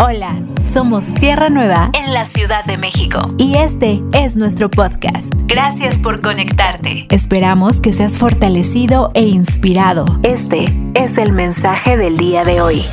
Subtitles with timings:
[0.00, 5.34] Hola, somos Tierra Nueva en la Ciudad de México y este es nuestro podcast.
[5.48, 7.08] Gracias por conectarte.
[7.10, 10.04] Esperamos que seas fortalecido e inspirado.
[10.22, 12.84] Este es el mensaje del día de hoy.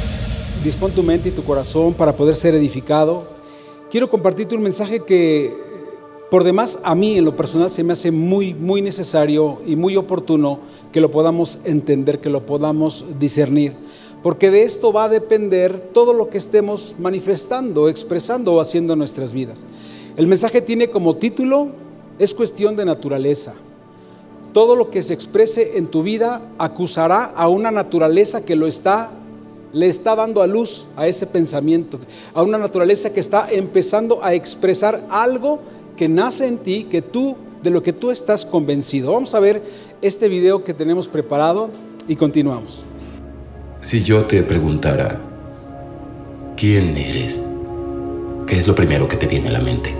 [0.63, 3.29] Dispón tu mente y tu corazón para poder ser edificado.
[3.92, 5.56] Quiero compartirte un mensaje que
[6.31, 9.96] por demás a mí en lo personal se me hace muy, muy necesario y muy
[9.96, 10.60] oportuno
[10.92, 13.76] que lo podamos entender, que lo podamos discernir
[14.26, 18.97] porque de esto va a depender todo lo que estemos manifestando, expresando o haciendo en
[18.97, 19.63] nuestras vidas.
[20.17, 21.67] El mensaje tiene como título,
[22.17, 23.53] es cuestión de naturaleza.
[24.52, 29.11] Todo lo que se exprese en tu vida acusará a una naturaleza que lo está
[29.73, 31.99] le está dando a luz a ese pensamiento,
[32.33, 35.59] a una naturaleza que está empezando a expresar algo
[35.95, 39.11] que nace en ti, que tú de lo que tú estás convencido.
[39.11, 39.61] Vamos a ver
[40.02, 41.69] este video que tenemos preparado
[42.07, 42.85] y continuamos.
[43.85, 45.20] Si yo te preguntara,
[46.57, 47.39] ¿quién eres?
[48.48, 49.95] ¿Qué es lo primero que te viene a la mente?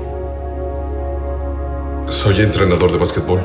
[2.10, 3.42] Soy entrenador de básquetbol.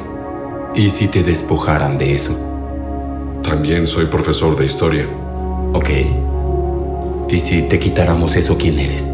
[0.74, 2.38] ¿Y si te despojaran de eso?
[3.42, 5.06] También soy profesor de historia.
[5.74, 5.90] Ok.
[7.28, 9.12] ¿Y si te quitáramos eso, quién eres?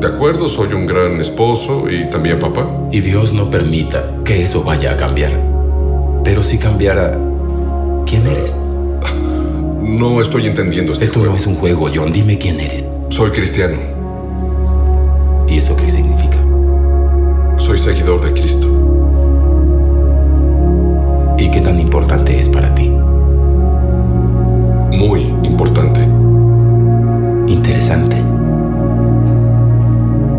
[0.00, 2.66] De acuerdo, soy un gran esposo y también papá.
[2.90, 5.32] Y Dios no permita que eso vaya a cambiar.
[6.24, 7.18] Pero si cambiara,
[8.06, 8.56] ¿quién eres?
[9.88, 12.12] No estoy entendiendo este Esto no es un juego, John.
[12.12, 12.84] Dime quién eres.
[13.08, 13.78] Soy cristiano.
[15.48, 16.36] ¿Y eso qué significa?
[17.56, 18.68] Soy seguidor de Cristo.
[21.38, 22.90] ¿Y qué tan importante es para ti?
[24.92, 26.00] Muy importante.
[27.50, 28.16] Interesante.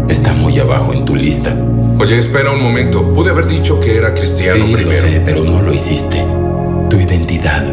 [0.10, 1.56] Está muy abajo en tu lista.
[1.98, 3.02] Oye, espera un momento.
[3.16, 5.02] Pude haber dicho que era cristiano sí, primero.
[5.02, 6.24] Lo sé, pero no lo hiciste.
[6.92, 7.66] Tu identidad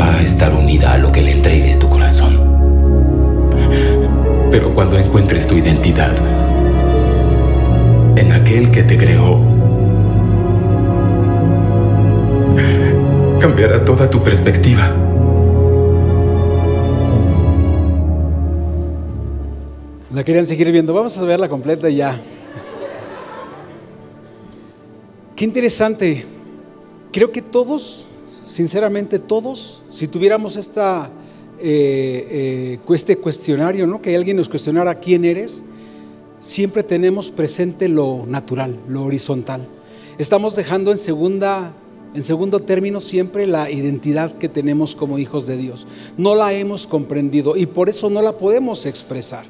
[0.00, 2.40] va a estar unida a lo que le entregues tu corazón.
[4.50, 6.16] Pero cuando encuentres tu identidad
[8.16, 9.38] en aquel que te creó,
[13.40, 14.90] cambiará toda tu perspectiva.
[20.14, 20.94] La querían seguir viendo.
[20.94, 22.18] Vamos a verla completa ya.
[25.36, 26.24] Qué interesante.
[27.12, 28.09] Creo que todos
[28.50, 31.08] sinceramente todos, si tuviéramos eh,
[31.60, 34.02] eh, este cuestionario, ¿no?
[34.02, 35.62] que alguien nos cuestionara quién eres,
[36.40, 39.68] siempre tenemos presente lo natural, lo horizontal.
[40.18, 40.98] Estamos dejando en
[42.12, 45.86] en segundo término, siempre la identidad que tenemos como hijos de Dios.
[46.16, 49.44] No la hemos comprendido y por eso no la podemos expresar.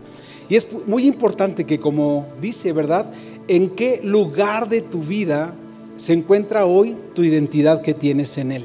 [0.50, 3.10] Y es muy importante que, como dice, ¿verdad?
[3.48, 5.54] ¿En qué lugar de tu vida
[5.96, 8.64] se encuentra hoy tu identidad que tienes en Él?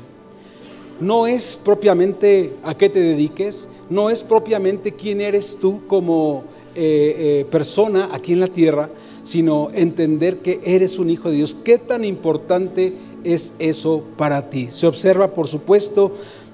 [0.99, 6.43] No es propiamente a qué te dediques, no es propiamente quién eres tú como
[6.75, 8.89] eh, eh, persona aquí en la tierra,
[9.23, 11.57] sino entender que eres un hijo de Dios.
[11.63, 14.67] ¿Qué tan importante es eso para ti?
[14.69, 16.11] Se observa, por supuesto,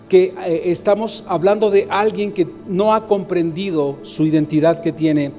[0.09, 5.31] que eh, estamos hablando de alguien que no ha comprendido su identidad que tiene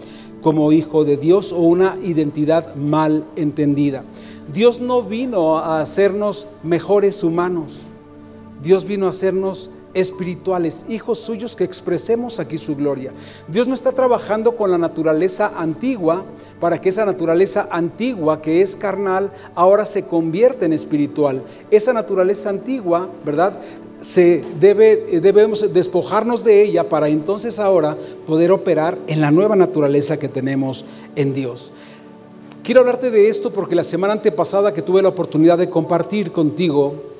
[0.42, 4.04] como hijo de Dios o una identidad mal entendida.
[4.52, 7.91] Dios no vino a hacernos mejores humanos.
[8.62, 13.12] Dios vino a hacernos espirituales, hijos suyos que expresemos aquí su gloria.
[13.48, 16.24] Dios no está trabajando con la naturaleza antigua
[16.60, 21.42] para que esa naturaleza antigua que es carnal ahora se convierta en espiritual.
[21.70, 23.58] Esa naturaleza antigua, ¿verdad?
[24.00, 27.96] Se debe, debemos despojarnos de ella para entonces ahora
[28.26, 30.84] poder operar en la nueva naturaleza que tenemos
[31.16, 31.72] en Dios.
[32.64, 37.11] Quiero hablarte de esto porque la semana antepasada que tuve la oportunidad de compartir contigo,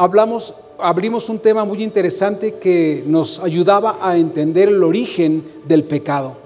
[0.00, 6.38] hablamos, abrimos un tema muy interesante que nos ayudaba a entender el origen del pecado.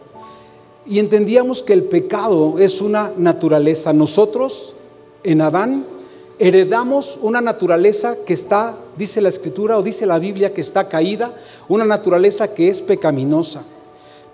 [0.84, 3.92] Y entendíamos que el pecado es una naturaleza.
[3.92, 4.74] Nosotros,
[5.22, 5.86] en Adán,
[6.40, 11.32] heredamos una naturaleza que está, dice la escritura o dice la Biblia, que está caída,
[11.68, 13.62] una naturaleza que es pecaminosa.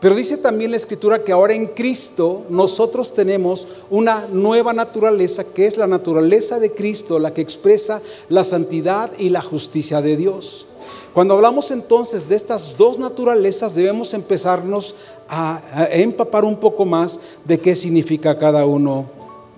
[0.00, 5.66] Pero dice también la escritura que ahora en Cristo nosotros tenemos una nueva naturaleza que
[5.66, 10.66] es la naturaleza de Cristo, la que expresa la santidad y la justicia de Dios.
[11.12, 14.94] Cuando hablamos entonces de estas dos naturalezas debemos empezarnos
[15.28, 15.60] a,
[15.92, 19.06] empapar un poco más de qué significa cada uno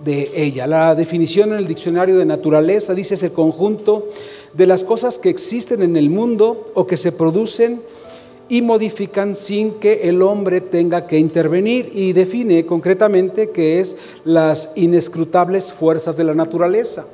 [0.03, 0.67] de ella.
[0.67, 4.07] La definición en el diccionario de naturaleza dice es el conjunto
[4.53, 7.81] de las cosas que existen en el mundo o que se producen
[8.53, 14.69] y modifican sin que el hombre tenga que intervenir y define concretamente qué es las
[14.75, 17.07] inescrutables fuerzas de la naturaleza.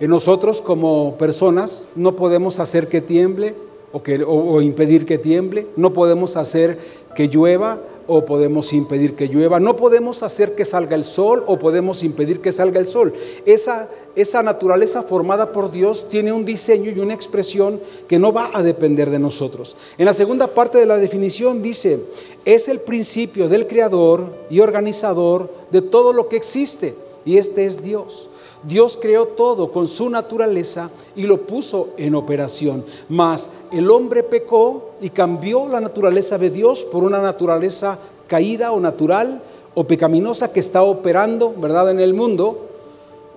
[0.00, 3.54] En nosotros como personas no podemos hacer que tiemble
[3.90, 6.76] o, que, o impedir que tiemble, no podemos hacer
[7.16, 9.60] que llueva o podemos impedir que llueva.
[9.60, 13.12] No podemos hacer que salga el sol o podemos impedir que salga el sol.
[13.46, 18.50] Esa, esa naturaleza formada por Dios tiene un diseño y una expresión que no va
[18.52, 19.76] a depender de nosotros.
[19.98, 22.00] En la segunda parte de la definición dice,
[22.44, 26.94] es el principio del creador y organizador de todo lo que existe
[27.24, 28.28] y este es Dios.
[28.64, 32.84] Dios creó todo con su naturaleza y lo puso en operación.
[33.08, 37.98] Mas el hombre pecó y cambió la naturaleza de Dios por una naturaleza
[38.28, 39.42] caída o natural
[39.74, 42.68] o pecaminosa que está operando, ¿verdad?, en el mundo,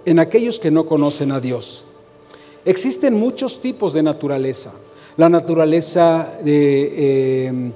[0.05, 1.85] en aquellos que no conocen a Dios.
[2.65, 4.73] Existen muchos tipos de naturaleza.
[5.17, 6.93] La naturaleza de...
[7.47, 7.71] Eh,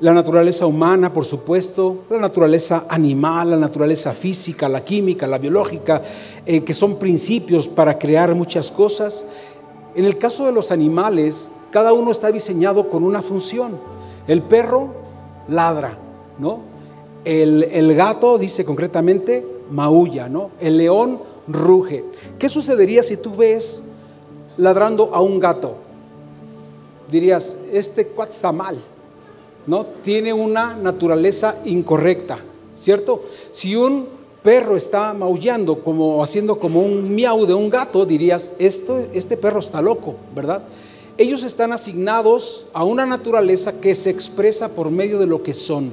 [0.00, 6.02] la naturaleza humana, por supuesto, la naturaleza animal, la naturaleza física, la química, la biológica,
[6.44, 9.24] eh, que son principios para crear muchas cosas.
[9.94, 13.78] En el caso de los animales, cada uno está diseñado con una función.
[14.26, 14.92] El perro
[15.48, 15.98] ladra,
[16.38, 16.60] ¿no?
[17.24, 20.50] El, el gato, dice concretamente, maulla, ¿no?
[20.60, 22.04] El león ruge.
[22.38, 23.82] ¿Qué sucedería si tú ves
[24.58, 25.76] ladrando a un gato?
[27.10, 28.76] Dirías, este cuat está mal,
[29.66, 29.86] ¿no?
[30.02, 32.38] Tiene una naturaleza incorrecta,
[32.74, 33.22] ¿cierto?
[33.50, 34.06] Si un
[34.42, 39.82] perro está maullando, como haciendo como un miau de un gato, dirías, este perro está
[39.82, 40.62] loco, ¿verdad?
[41.18, 45.92] Ellos están asignados a una naturaleza que se expresa por medio de lo que son.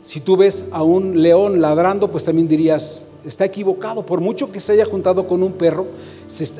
[0.00, 4.04] Si tú ves a un león ladrando, pues también dirías, está equivocado.
[4.04, 5.86] Por mucho que se haya juntado con un perro,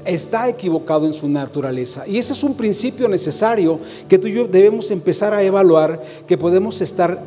[0.04, 2.06] está equivocado en su naturaleza.
[2.06, 6.38] Y ese es un principio necesario que tú y yo debemos empezar a evaluar, que
[6.38, 7.22] podemos estar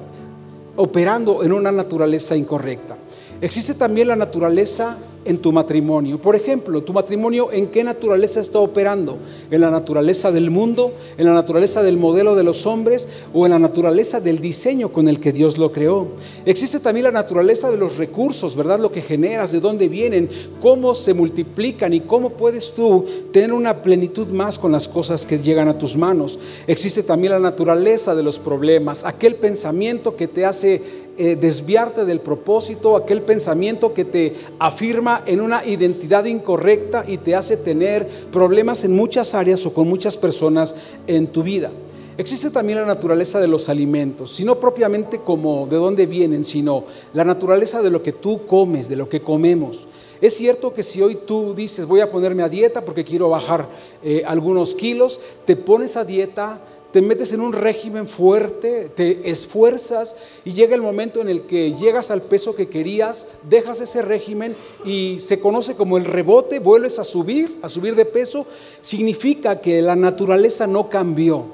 [0.76, 2.98] operando en una naturaleza incorrecta.
[3.42, 6.20] Existe también la naturaleza en tu matrimonio.
[6.20, 9.18] Por ejemplo, tu matrimonio en qué naturaleza está operando?
[9.50, 10.94] ¿En la naturaleza del mundo?
[11.18, 13.08] ¿En la naturaleza del modelo de los hombres?
[13.34, 16.10] ¿O en la naturaleza del diseño con el que Dios lo creó?
[16.46, 18.80] Existe también la naturaleza de los recursos, ¿verdad?
[18.80, 20.30] Lo que generas, de dónde vienen,
[20.60, 25.38] cómo se multiplican y cómo puedes tú tener una plenitud más con las cosas que
[25.38, 26.40] llegan a tus manos.
[26.68, 30.82] Existe también la naturaleza de los problemas, aquel pensamiento que te hace
[31.18, 37.36] eh, desviarte del propósito, aquel pensamiento que te afirma en una identidad incorrecta y te
[37.36, 40.76] hace tener problemas en muchas áreas o con muchas personas
[41.08, 41.72] en tu vida.
[42.18, 47.26] Existe también la naturaleza de los alimentos, sino propiamente como de dónde vienen, sino la
[47.26, 49.88] naturaleza de lo que tú comes, de lo que comemos.
[50.22, 53.68] Es cierto que si hoy tú dices voy a ponerme a dieta porque quiero bajar
[54.04, 56.62] eh, algunos kilos, te pones a dieta,
[56.92, 61.74] te metes en un régimen fuerte, te esfuerzas y llega el momento en el que
[61.74, 67.00] llegas al peso que querías, dejas ese régimen y se conoce como el rebote, vuelves
[67.00, 68.46] a subir, a subir de peso,
[68.82, 71.46] significa que la naturaleza no cambió,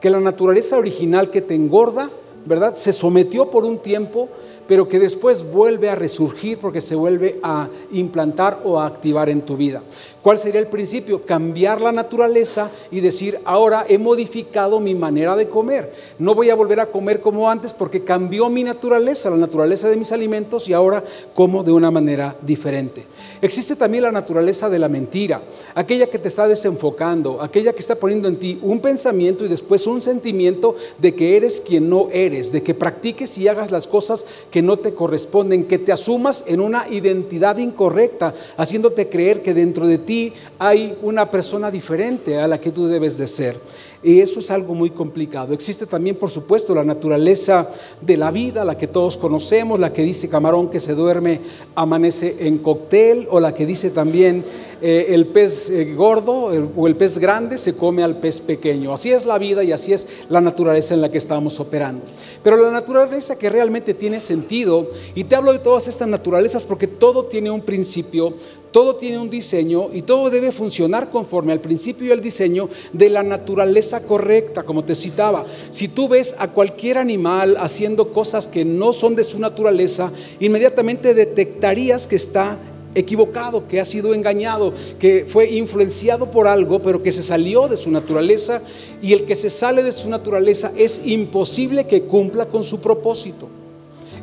[0.00, 2.10] que la naturaleza original que te engorda,
[2.46, 2.74] ¿verdad?
[2.74, 4.28] Se sometió por un tiempo,
[4.66, 9.42] pero que después vuelve a resurgir porque se vuelve a implantar o a activar en
[9.42, 9.82] tu vida.
[10.24, 11.26] ¿Cuál sería el principio?
[11.26, 15.92] Cambiar la naturaleza y decir, ahora he modificado mi manera de comer.
[16.18, 19.98] No voy a volver a comer como antes porque cambió mi naturaleza, la naturaleza de
[19.98, 23.04] mis alimentos y ahora como de una manera diferente.
[23.42, 25.42] Existe también la naturaleza de la mentira,
[25.74, 29.86] aquella que te está desenfocando, aquella que está poniendo en ti un pensamiento y después
[29.86, 34.24] un sentimiento de que eres quien no eres, de que practiques y hagas las cosas
[34.54, 39.84] que no te corresponden, que te asumas en una identidad incorrecta, haciéndote creer que dentro
[39.84, 43.58] de ti hay una persona diferente a la que tú debes de ser.
[44.04, 45.54] Y eso es algo muy complicado.
[45.54, 47.70] Existe también, por supuesto, la naturaleza
[48.02, 51.40] de la vida, la que todos conocemos, la que dice camarón que se duerme,
[51.74, 54.44] amanece en cóctel, o la que dice también
[54.82, 58.92] eh, el pez eh, gordo o el pez grande se come al pez pequeño.
[58.92, 62.04] Así es la vida y así es la naturaleza en la que estamos operando.
[62.42, 66.86] Pero la naturaleza que realmente tiene sentido, y te hablo de todas estas naturalezas porque
[66.86, 68.34] todo tiene un principio,
[68.74, 73.08] todo tiene un diseño y todo debe funcionar conforme al principio y al diseño de
[73.08, 75.46] la naturaleza correcta, como te citaba.
[75.70, 81.14] Si tú ves a cualquier animal haciendo cosas que no son de su naturaleza, inmediatamente
[81.14, 82.58] detectarías que está
[82.96, 87.76] equivocado, que ha sido engañado, que fue influenciado por algo, pero que se salió de
[87.76, 88.60] su naturaleza
[89.00, 93.46] y el que se sale de su naturaleza es imposible que cumpla con su propósito.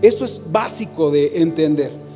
[0.01, 2.10] Esto es básico de entender.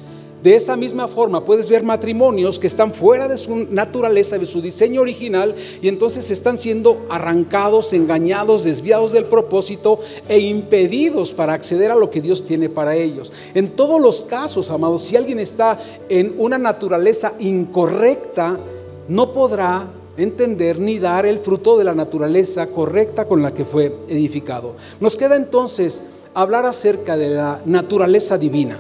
[0.45, 4.61] De esa misma forma puedes ver matrimonios que están fuera de su naturaleza, de su
[4.61, 9.97] diseño original, y entonces están siendo arrancados, engañados, desviados del propósito
[10.29, 13.33] e impedidos para acceder a lo que Dios tiene para ellos.
[13.55, 18.59] En todos los casos, amados, si alguien está en una naturaleza incorrecta,
[19.07, 23.97] no podrá entender ni dar el fruto de la naturaleza correcta con la que fue
[24.09, 24.75] edificado.
[24.99, 26.03] Nos queda entonces
[26.35, 28.79] hablar acerca de la naturaleza divina.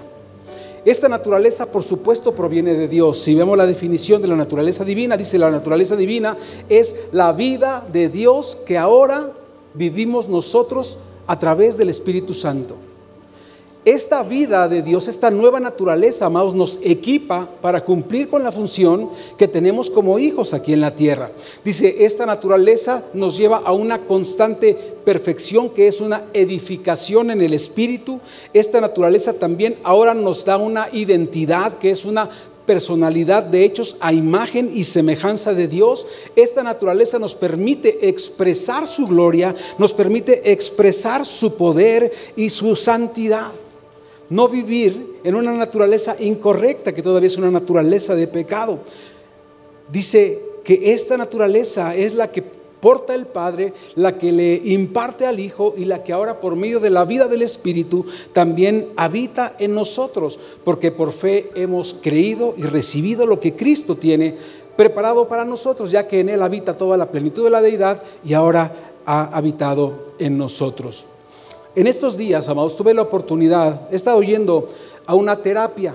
[0.85, 3.17] Esta naturaleza, por supuesto, proviene de Dios.
[3.17, 6.37] Si vemos la definición de la naturaleza divina, dice la naturaleza divina
[6.69, 9.31] es la vida de Dios que ahora
[9.73, 12.75] vivimos nosotros a través del Espíritu Santo.
[13.85, 19.11] Esta vida de Dios, esta nueva naturaleza, amados, nos equipa para cumplir con la función
[19.37, 21.31] que tenemos como hijos aquí en la tierra.
[21.63, 24.73] Dice, esta naturaleza nos lleva a una constante
[25.05, 28.19] perfección que es una edificación en el espíritu.
[28.53, 32.27] Esta naturaleza también ahora nos da una identidad que es una
[32.65, 36.07] personalidad de hechos a imagen y semejanza de Dios.
[36.35, 43.51] Esta naturaleza nos permite expresar su gloria, nos permite expresar su poder y su santidad
[44.29, 48.79] no vivir en una naturaleza incorrecta, que todavía es una naturaleza de pecado.
[49.91, 52.43] Dice que esta naturaleza es la que
[52.85, 56.79] porta el Padre, la que le imparte al Hijo y la que ahora por medio
[56.79, 62.63] de la vida del Espíritu también habita en nosotros, porque por fe hemos creído y
[62.63, 64.35] recibido lo que Cristo tiene
[64.75, 68.33] preparado para nosotros, ya que en Él habita toda la plenitud de la deidad y
[68.33, 68.71] ahora
[69.05, 71.05] ha habitado en nosotros.
[71.75, 74.65] En estos días, amados, tuve la oportunidad, he estado yendo
[75.05, 75.93] a una terapia.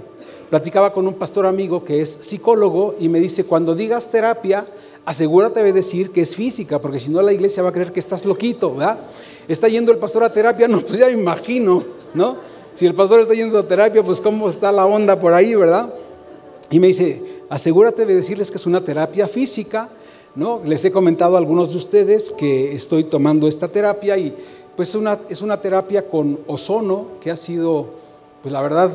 [0.51, 4.67] Platicaba con un pastor amigo que es psicólogo y me dice, cuando digas terapia,
[5.07, 8.01] asegúrate de decir que es física, porque si no la iglesia va a creer que
[8.01, 8.99] estás loquito, ¿verdad?
[9.49, 11.83] Está yendo el pastor a terapia, no, pues ya me imagino,
[12.13, 12.37] ¿no?
[12.75, 15.95] Si el pastor está yendo a terapia, pues cómo está la onda por ahí, ¿verdad?
[16.71, 19.89] Y me dice, asegúrate de decirles que es una terapia física,
[20.35, 20.61] ¿no?
[20.63, 24.35] Les he comentado a algunos de ustedes que estoy tomando esta terapia y
[24.81, 27.91] pues una, es una terapia con ozono que ha sido,
[28.41, 28.91] pues la verdad,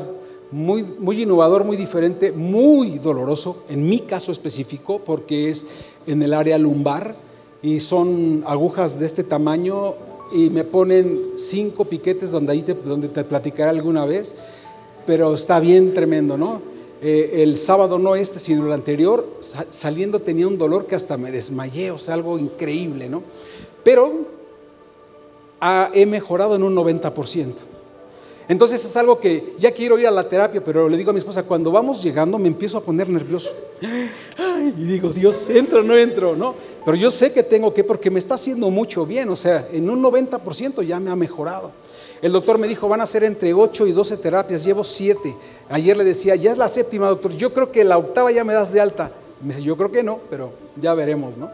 [0.50, 5.64] muy, muy innovador, muy diferente, muy doloroso, en mi caso específico, porque es
[6.08, 7.14] en el área lumbar
[7.62, 9.94] y son agujas de este tamaño
[10.32, 14.34] y me ponen cinco piquetes donde, ahí te, donde te platicaré alguna vez,
[15.06, 16.62] pero está bien tremendo, ¿no?
[17.00, 19.38] Eh, el sábado no este, sino el anterior,
[19.68, 23.22] saliendo tenía un dolor que hasta me desmayé, o sea, algo increíble, ¿no?
[23.84, 24.34] Pero
[25.94, 27.54] he mejorado en un 90%.
[28.48, 31.18] Entonces es algo que ya quiero ir a la terapia, pero le digo a mi
[31.18, 33.50] esposa, cuando vamos llegando me empiezo a poner nervioso.
[33.82, 36.36] y digo, Dios, ¿entro no entro?
[36.36, 36.54] ¿no?
[36.84, 39.90] Pero yo sé que tengo que, porque me está haciendo mucho bien, o sea, en
[39.90, 41.72] un 90% ya me ha mejorado.
[42.22, 45.36] El doctor me dijo, van a ser entre 8 y 12 terapias, llevo 7.
[45.68, 48.54] Ayer le decía, ya es la séptima, doctor, yo creo que la octava ya me
[48.54, 49.10] das de alta.
[49.40, 51.50] me dice, yo creo que no, pero ya veremos, ¿no?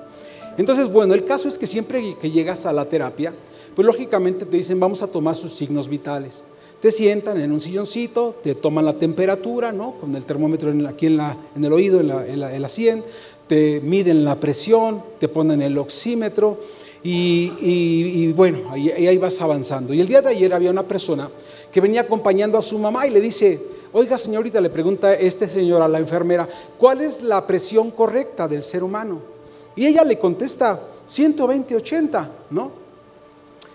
[0.58, 3.34] Entonces, bueno, el caso es que siempre que llegas a la terapia,
[3.74, 6.44] pues lógicamente te dicen, vamos a tomar sus signos vitales.
[6.80, 9.94] Te sientan en un silloncito, te toman la temperatura, ¿no?
[10.00, 13.04] Con el termómetro aquí en, la, en el oído, en la, en, la, sien,
[13.46, 16.58] te miden la presión, te ponen el oxímetro
[17.04, 19.94] y, bueno, ahí, ahí vas avanzando.
[19.94, 21.30] Y el día de ayer había una persona
[21.70, 23.60] que venía acompañando a su mamá y le dice,
[23.92, 28.62] oiga señorita, le pregunta este señor a la enfermera, ¿cuál es la presión correcta del
[28.62, 29.31] ser humano?
[29.76, 32.82] Y ella le contesta, 120, 80, ¿no?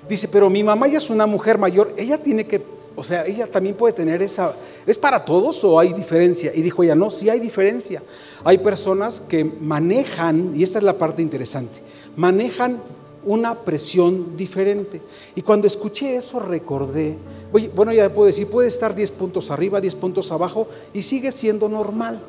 [0.08, 2.63] Dice, pero mi mamá ya es una mujer mayor, ella tiene que,
[2.96, 6.51] o sea, ella también puede tener esa, ¿es para todos o hay diferencia?
[6.54, 8.01] Y dijo ella, no, sí hay diferencia.
[8.44, 11.82] Hay personas que manejan, y esta es la parte interesante,
[12.16, 12.80] manejan
[13.25, 15.01] una presión diferente.
[15.36, 17.18] Y cuando escuché eso recordé,
[17.51, 21.34] oye, bueno, ya puedo decir, puede estar 10 puntos arriba, 10 puntos abajo y sigue
[21.34, 22.22] siendo normal.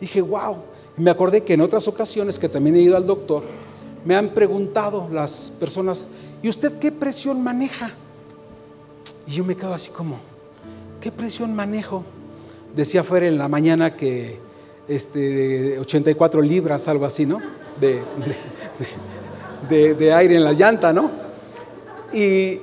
[0.00, 0.56] Dije, wow.
[0.98, 3.42] Me acordé que en otras ocasiones que también he ido al doctor,
[4.04, 6.08] me han preguntado las personas,
[6.42, 7.90] ¿y usted qué presión maneja?
[9.26, 10.18] Y yo me quedo así como,
[11.00, 12.02] ¿qué presión manejo?
[12.74, 14.38] Decía fuera en la mañana que
[14.88, 17.40] este, 84 libras, algo así, ¿no?
[17.78, 18.00] De,
[19.94, 21.10] de, aire en la llanta, ¿no?
[22.10, 22.60] Y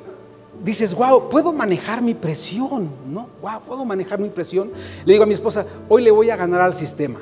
[0.64, 3.30] dices, wow, puedo manejar mi presión, ¿no?
[3.42, 4.72] Wow, puedo manejar mi presión.
[5.06, 7.20] Le digo a mi esposa, hoy le voy a ganar al sistema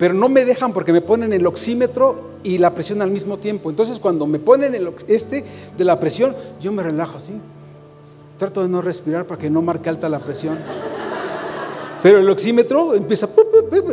[0.00, 3.68] pero no me dejan porque me ponen el oxímetro y la presión al mismo tiempo.
[3.68, 5.44] Entonces cuando me ponen el, este
[5.76, 7.34] de la presión, yo me relajo así.
[8.38, 10.58] Trato de no respirar para que no marque alta la presión.
[12.02, 13.28] Pero el oxímetro empieza,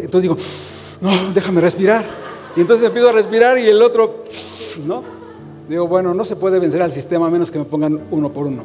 [0.02, 0.38] entonces digo,
[1.02, 2.06] no, déjame respirar.
[2.56, 4.24] Y entonces empiezo a respirar y el otro,
[4.86, 5.04] ¿no?
[5.68, 8.48] Digo, bueno, no se puede vencer al sistema a menos que me pongan uno por
[8.48, 8.64] uno.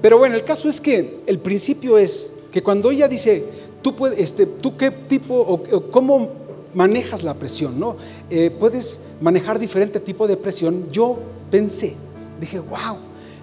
[0.00, 3.44] Pero bueno, el caso es que el principio es que cuando ella dice,
[3.82, 6.38] tú, puedes, este, tú qué tipo o cómo
[6.74, 7.96] manejas la presión, ¿no?
[8.30, 10.90] Eh, puedes manejar diferente tipo de presión.
[10.90, 11.18] Yo
[11.50, 11.94] pensé,
[12.40, 12.98] dije, wow,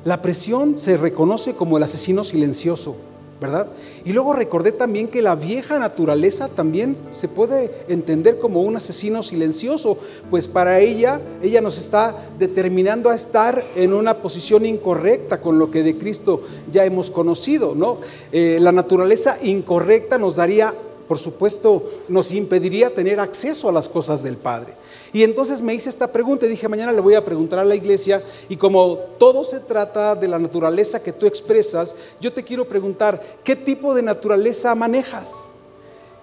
[0.06, 2.96] la presión se reconoce como el asesino silencioso.
[3.40, 3.68] ¿verdad?
[4.04, 9.22] Y luego recordé también que la vieja naturaleza también se puede entender como un asesino
[9.22, 9.98] silencioso,
[10.30, 15.70] pues para ella, ella nos está determinando a estar en una posición incorrecta con lo
[15.70, 16.42] que de Cristo
[16.72, 18.00] ya hemos conocido, ¿no?
[18.32, 20.74] Eh, la naturaleza incorrecta nos daría
[21.08, 24.74] por supuesto, nos impediría tener acceso a las cosas del Padre.
[25.14, 27.76] Y entonces me hice esta pregunta y dije, mañana le voy a preguntar a la
[27.76, 32.68] iglesia, y como todo se trata de la naturaleza que tú expresas, yo te quiero
[32.68, 35.52] preguntar, ¿qué tipo de naturaleza manejas?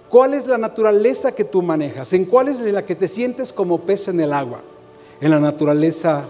[0.09, 2.13] ¿Cuál es la naturaleza que tú manejas?
[2.13, 4.61] ¿En cuál es la que te sientes como pez en el agua?
[5.19, 6.27] ¿En la naturaleza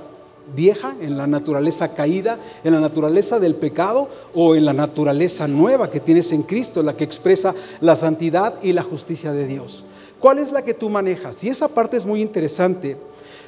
[0.56, 5.90] vieja, en la naturaleza caída, en la naturaleza del pecado o en la naturaleza nueva
[5.90, 9.86] que tienes en Cristo, la que expresa la santidad y la justicia de Dios.
[10.20, 11.44] ¿Cuál es la que tú manejas?
[11.44, 12.98] Y esa parte es muy interesante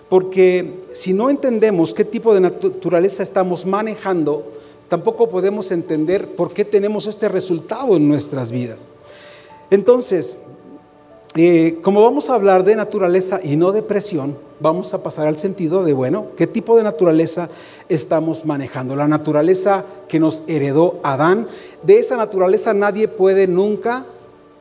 [0.09, 4.45] porque si no entendemos qué tipo de naturaleza estamos manejando,
[4.87, 8.87] tampoco podemos entender por qué tenemos este resultado en nuestras vidas.
[9.69, 10.37] Entonces,
[11.37, 15.37] eh, como vamos a hablar de naturaleza y no de presión, vamos a pasar al
[15.37, 17.49] sentido de, bueno, ¿qué tipo de naturaleza
[17.89, 18.95] estamos manejando?
[18.95, 21.47] La naturaleza que nos heredó Adán,
[21.83, 24.05] de esa naturaleza nadie puede nunca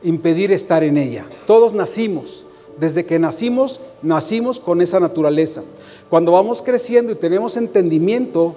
[0.03, 1.25] impedir estar en ella.
[1.45, 2.45] Todos nacimos,
[2.79, 5.63] desde que nacimos, nacimos con esa naturaleza.
[6.09, 8.55] Cuando vamos creciendo y tenemos entendimiento,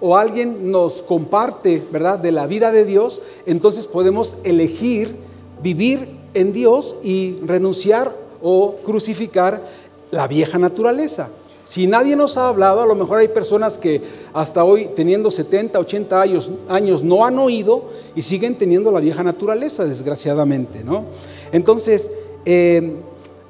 [0.00, 5.16] o alguien nos comparte, ¿verdad?, de la vida de Dios, entonces podemos elegir
[5.62, 9.62] vivir en Dios y renunciar o crucificar
[10.10, 11.28] la vieja naturaleza.
[11.68, 14.00] Si nadie nos ha hablado, a lo mejor hay personas que
[14.32, 17.84] hasta hoy, teniendo 70, 80 años, años no han oído
[18.16, 20.82] y siguen teniendo la vieja naturaleza, desgraciadamente.
[20.82, 21.04] ¿no?
[21.52, 22.10] Entonces,
[22.46, 22.94] eh,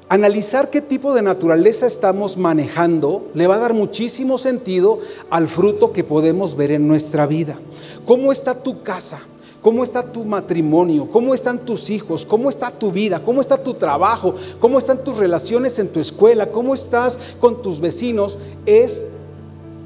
[0.09, 5.93] analizar qué tipo de naturaleza estamos manejando le va a dar muchísimo sentido al fruto
[5.93, 7.57] que podemos ver en nuestra vida.
[8.05, 9.21] ¿Cómo está tu casa?
[9.61, 11.09] ¿Cómo está tu matrimonio?
[11.09, 12.25] ¿Cómo están tus hijos?
[12.25, 13.19] ¿Cómo está tu vida?
[13.19, 14.33] ¿Cómo está tu trabajo?
[14.59, 16.49] ¿Cómo están tus relaciones en tu escuela?
[16.49, 18.39] ¿Cómo estás con tus vecinos?
[18.65, 19.05] Es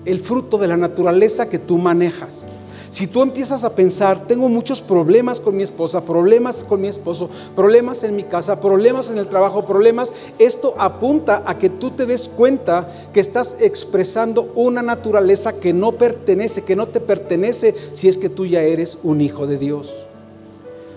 [0.06, 2.46] el fruto de la naturaleza que tú manejas.
[2.94, 7.28] Si tú empiezas a pensar, tengo muchos problemas con mi esposa, problemas con mi esposo,
[7.56, 12.06] problemas en mi casa, problemas en el trabajo, problemas, esto apunta a que tú te
[12.06, 18.10] des cuenta que estás expresando una naturaleza que no pertenece, que no te pertenece si
[18.10, 20.06] es que tú ya eres un hijo de Dios.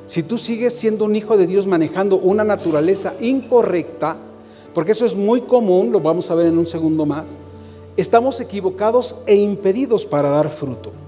[0.05, 4.19] Si tú sigues siendo un hijo de Dios manejando una naturaleza incorrecta,
[4.75, 7.37] porque eso es muy común, lo vamos a ver en un segundo más,
[7.97, 11.06] estamos equivocados e impedidos para dar fruto.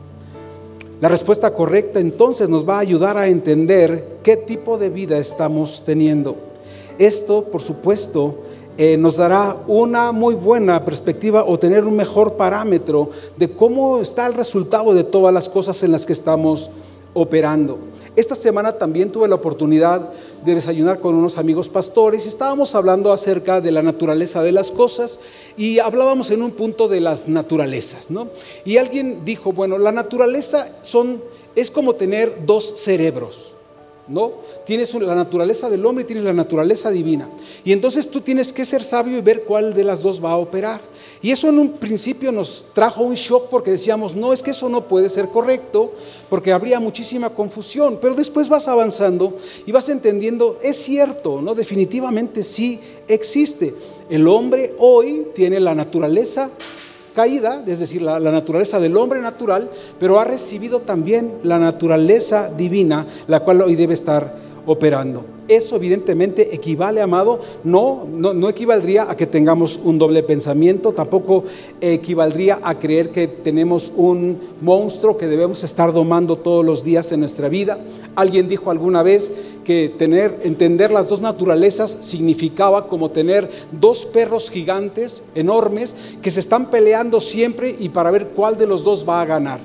[1.00, 5.84] La respuesta correcta entonces nos va a ayudar a entender qué tipo de vida estamos
[5.86, 6.36] teniendo.
[6.98, 8.38] Esto, por supuesto,
[8.76, 14.26] eh, nos dará una muy buena perspectiva o tener un mejor parámetro de cómo está
[14.26, 16.68] el resultado de todas las cosas en las que estamos
[17.20, 17.78] operando.
[18.16, 20.12] Esta semana también tuve la oportunidad
[20.44, 24.70] de desayunar con unos amigos pastores y estábamos hablando acerca de la naturaleza de las
[24.70, 25.20] cosas
[25.56, 28.28] y hablábamos en un punto de las naturalezas, ¿no?
[28.64, 31.22] Y alguien dijo, bueno, la naturaleza son,
[31.54, 33.54] es como tener dos cerebros.
[34.08, 34.32] ¿No?
[34.64, 37.28] Tienes la naturaleza del hombre y tienes la naturaleza divina.
[37.64, 40.36] Y entonces tú tienes que ser sabio y ver cuál de las dos va a
[40.36, 40.80] operar.
[41.20, 44.68] Y eso en un principio nos trajo un shock porque decíamos, no, es que eso
[44.68, 45.92] no puede ser correcto,
[46.28, 47.98] porque habría muchísima confusión.
[48.00, 49.34] Pero después vas avanzando
[49.66, 51.54] y vas entendiendo, es cierto, ¿no?
[51.54, 53.74] Definitivamente sí existe.
[54.08, 56.50] El hombre hoy tiene la naturaleza
[57.18, 63.08] caída, es decir, la, naturaleza del hombre natural, pero ha recibido también la naturaleza divina,
[63.26, 64.32] la cual hoy debe estar
[64.66, 65.24] operando.
[65.48, 71.42] Eso evidentemente equivale, amado, no, no, no, equivaldría a que tengamos un doble pensamiento, tampoco
[71.80, 77.18] equivaldría a creer que tenemos un monstruo que debemos estar domando todos los días en
[77.18, 77.80] nuestra vida.
[78.14, 79.34] Alguien dijo alguna vez
[79.68, 86.40] que tener, entender las dos naturalezas significaba como tener dos perros gigantes enormes que se
[86.40, 89.60] están peleando siempre y para ver cuál de los dos va a ganar.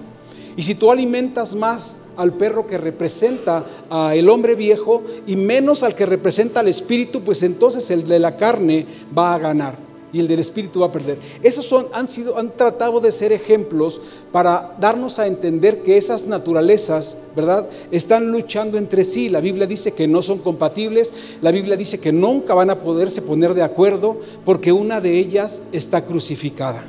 [0.58, 5.96] Y si tú alimentas más al perro que representa al hombre viejo y menos al
[5.96, 8.86] que representa al espíritu, pues entonces el de la carne
[9.18, 9.83] va a ganar
[10.14, 11.18] y el del espíritu va a perder.
[11.42, 14.00] Esos son, han, sido, han tratado de ser ejemplos
[14.32, 19.28] para darnos a entender que esas naturalezas, ¿verdad?, están luchando entre sí.
[19.28, 23.24] La Biblia dice que no son compatibles, la Biblia dice que nunca van a poderse
[23.24, 26.86] poner de acuerdo porque una de ellas está crucificada.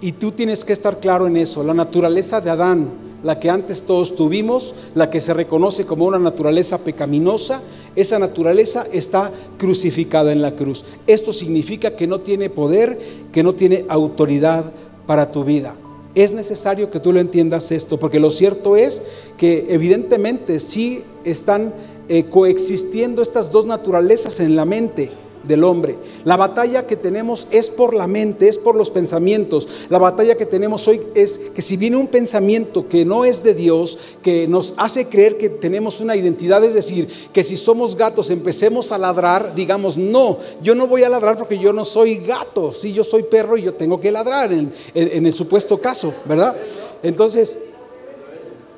[0.00, 1.62] Y tú tienes que estar claro en eso.
[1.62, 6.18] La naturaleza de Adán la que antes todos tuvimos, la que se reconoce como una
[6.18, 7.62] naturaleza pecaminosa,
[7.94, 10.84] esa naturaleza está crucificada en la cruz.
[11.06, 12.98] Esto significa que no tiene poder,
[13.32, 14.72] que no tiene autoridad
[15.06, 15.76] para tu vida.
[16.14, 19.02] Es necesario que tú lo entiendas esto, porque lo cierto es
[19.38, 21.72] que evidentemente sí están
[22.08, 25.10] eh, coexistiendo estas dos naturalezas en la mente
[25.44, 25.98] del hombre.
[26.24, 29.68] La batalla que tenemos es por la mente, es por los pensamientos.
[29.88, 33.54] La batalla que tenemos hoy es que si viene un pensamiento que no es de
[33.54, 38.30] Dios, que nos hace creer que tenemos una identidad, es decir, que si somos gatos
[38.30, 42.72] empecemos a ladrar, digamos, no, yo no voy a ladrar porque yo no soy gato,
[42.72, 46.56] si yo soy perro y yo tengo que ladrar en, en el supuesto caso, ¿verdad?
[47.02, 47.58] Entonces,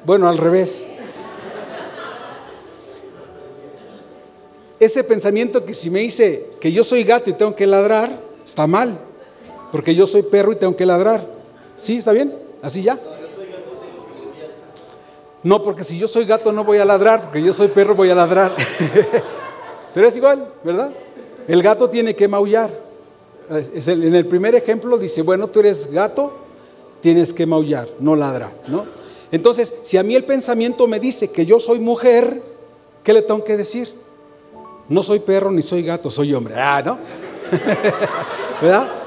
[0.04, 0.84] bueno, al revés.
[4.84, 8.66] Ese pensamiento que si me dice que yo soy gato y tengo que ladrar, está
[8.66, 8.98] mal,
[9.72, 11.26] porque yo soy perro y tengo que ladrar.
[11.76, 11.96] ¿Sí?
[11.96, 12.34] ¿Está bien?
[12.62, 12.98] ¿Así ya?
[15.42, 18.10] No, porque si yo soy gato no voy a ladrar, porque yo soy perro voy
[18.10, 18.54] a ladrar.
[19.94, 20.92] Pero es igual, ¿verdad?
[21.46, 22.70] El gato tiene que maullar.
[23.50, 26.32] En el primer ejemplo dice, bueno, tú eres gato,
[27.00, 28.86] tienes que maullar, no ladrar, ¿no?
[29.30, 32.42] Entonces, si a mí el pensamiento me dice que yo soy mujer,
[33.02, 33.92] ¿qué le tengo que decir?
[34.88, 36.54] No soy perro ni soy gato, soy hombre.
[36.56, 36.98] Ah, ¿no?
[38.60, 39.04] ¿Verdad?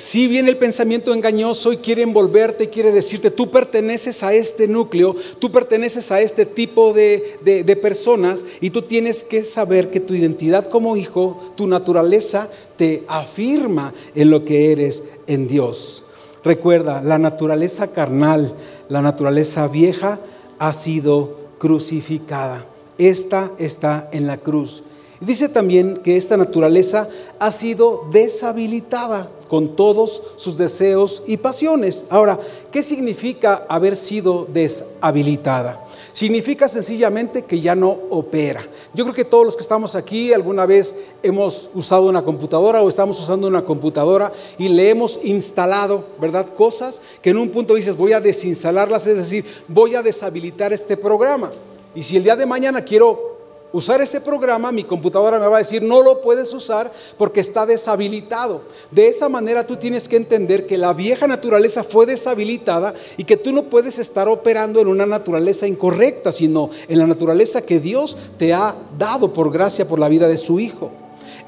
[0.00, 5.14] Si viene el pensamiento engañoso y quiere envolverte, quiere decirte, tú perteneces a este núcleo,
[5.38, 10.14] tú perteneces a este tipo de, de, personas y tú tienes que saber que tu
[10.14, 16.06] identidad como hijo, tu naturaleza te afirma en lo que eres en Dios.
[16.42, 18.54] Recuerda, la naturaleza carnal,
[18.88, 20.18] la naturaleza vieja
[20.58, 22.69] ha sido crucificada.
[23.00, 24.82] Esta está en la cruz.
[25.22, 27.08] Dice también que esta naturaleza
[27.38, 32.04] ha sido deshabilitada con todos sus deseos y pasiones.
[32.10, 32.38] Ahora,
[32.70, 35.82] ¿qué significa haber sido deshabilitada?
[36.12, 38.68] Significa sencillamente que ya no opera.
[38.92, 42.88] Yo creo que todos los que estamos aquí alguna vez hemos usado una computadora o
[42.90, 46.52] estamos usando una computadora y le hemos instalado, ¿verdad?
[46.54, 50.98] Cosas que en un punto dices, voy a desinstalarlas, es decir, voy a deshabilitar este
[50.98, 51.50] programa.
[51.94, 53.30] Y si el día de mañana quiero
[53.72, 57.66] usar ese programa, mi computadora me va a decir, no lo puedes usar porque está
[57.66, 58.62] deshabilitado.
[58.90, 63.36] De esa manera tú tienes que entender que la vieja naturaleza fue deshabilitada y que
[63.36, 68.16] tú no puedes estar operando en una naturaleza incorrecta, sino en la naturaleza que Dios
[68.38, 70.90] te ha dado por gracia por la vida de su Hijo.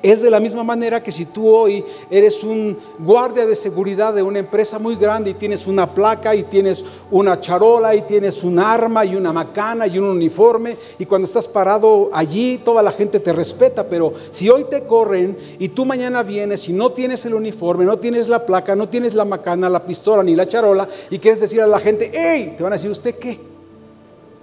[0.02, 4.22] Es de la misma manera que si tú hoy eres un guardia de seguridad de
[4.22, 8.58] una empresa muy grande y tienes una placa y tienes una charola y tienes un
[8.58, 13.20] arma y una macana y un uniforme y cuando estás parado allí toda la gente
[13.20, 17.34] te respeta, pero si hoy te corren y tú mañana vienes y no tienes el
[17.34, 21.20] uniforme, no tienes la placa, no tienes la macana, la pistola ni la charola y
[21.20, 23.38] quieres decir a la gente, hey, te van a decir, ¿usted qué?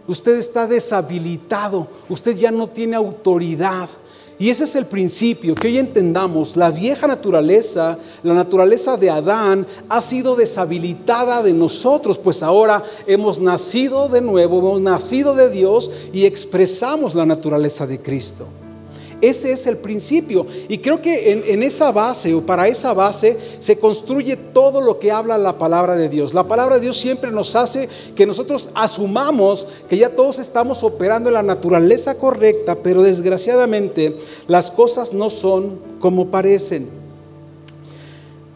[0.08, 3.90] Usted está deshabilitado, usted ya no tiene autoridad.
[4.40, 9.68] Y ese es el principio, que hoy entendamos, la vieja naturaleza, la naturaleza de Adán,
[9.90, 15.92] ha sido deshabilitada de nosotros, pues ahora hemos nacido de nuevo, hemos nacido de Dios
[16.14, 18.48] y expresamos la naturaleza de Cristo.
[19.22, 20.46] Ese es el principio.
[20.68, 25.12] Y creo que en, esa base o para esa base se construye todo lo que
[25.12, 26.34] habla la palabra de Dios.
[26.34, 31.30] La palabra de Dios siempre nos hace que nosotros asumamos que ya todos estamos operando
[31.30, 34.16] en la naturaleza correcta, pero desgraciadamente
[34.48, 36.88] las cosas no son como parecen.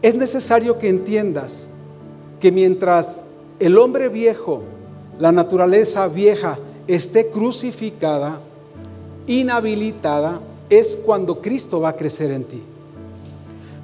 [0.00, 1.70] Es necesario que entiendas
[2.40, 3.22] que mientras
[3.58, 4.62] el hombre viejo,
[5.18, 8.40] la naturaleza vieja, esté crucificada,
[9.26, 12.62] inhabilitada, es cuando Cristo va a crecer en ti.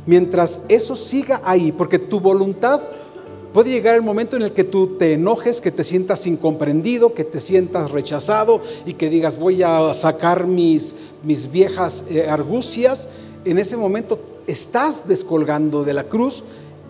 [0.07, 2.81] Mientras eso siga ahí, porque tu voluntad
[3.53, 7.25] puede llegar el momento en el que tú te enojes, que te sientas incomprendido, que
[7.25, 13.09] te sientas rechazado y que digas voy a sacar mis, mis viejas eh, argucias.
[13.45, 16.45] En ese momento estás descolgando de la cruz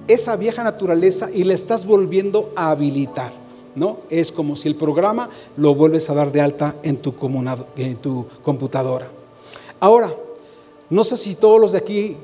[0.09, 3.33] esa vieja naturaleza y la estás volviendo a habilitar.
[3.75, 3.99] ¿no?
[4.11, 7.15] Es como si el programa lo vuelves a dar de alta en tu,
[7.77, 9.20] en tu computadora.
[9.81, 10.15] Ahora,
[10.91, 12.17] no sé si todos los de aquí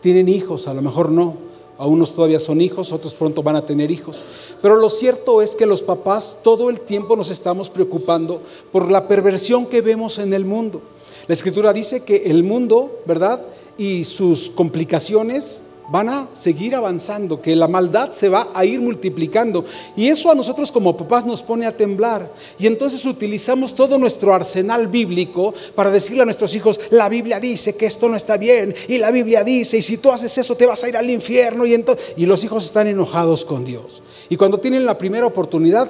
[0.00, 1.48] tienen hijos, a lo mejor no.
[1.78, 4.20] A unos todavía son hijos, otros pronto van a tener hijos.
[4.60, 9.06] Pero lo cierto es que los papás todo el tiempo nos estamos preocupando por la
[9.06, 10.82] perversión que vemos en el mundo.
[11.28, 13.42] La escritura dice que el mundo, ¿verdad?
[13.76, 19.64] Y sus complicaciones van a seguir avanzando, que la maldad se va a ir multiplicando.
[19.96, 22.30] Y eso a nosotros como papás nos pone a temblar.
[22.58, 27.76] Y entonces utilizamos todo nuestro arsenal bíblico para decirle a nuestros hijos, la Biblia dice
[27.76, 30.66] que esto no está bien, y la Biblia dice, y si tú haces eso te
[30.66, 31.64] vas a ir al infierno.
[31.64, 34.02] Y, entonces, y los hijos están enojados con Dios.
[34.28, 35.88] Y cuando tienen la primera oportunidad